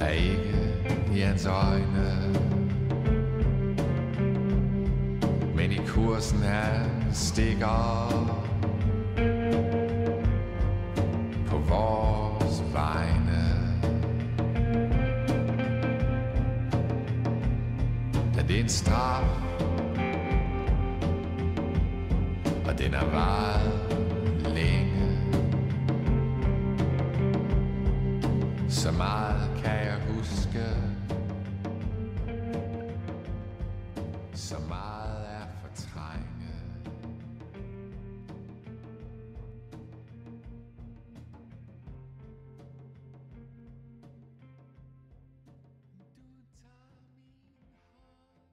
er 0.00 0.10
ikke 0.10 0.86
i 1.16 1.18
hans 1.18 1.46
øjne 1.46 2.34
Men 5.56 5.72
i 5.72 5.78
kursen 5.86 6.38
han 6.38 6.90
stikker 7.12 8.45
Er 18.66 18.70
straf. 18.70 19.24
Og 22.66 22.78
den 22.78 22.94
er 22.94 23.04
varet 23.04 23.72
længe. 24.54 25.18
Så 28.68 28.92
meget 28.92 29.25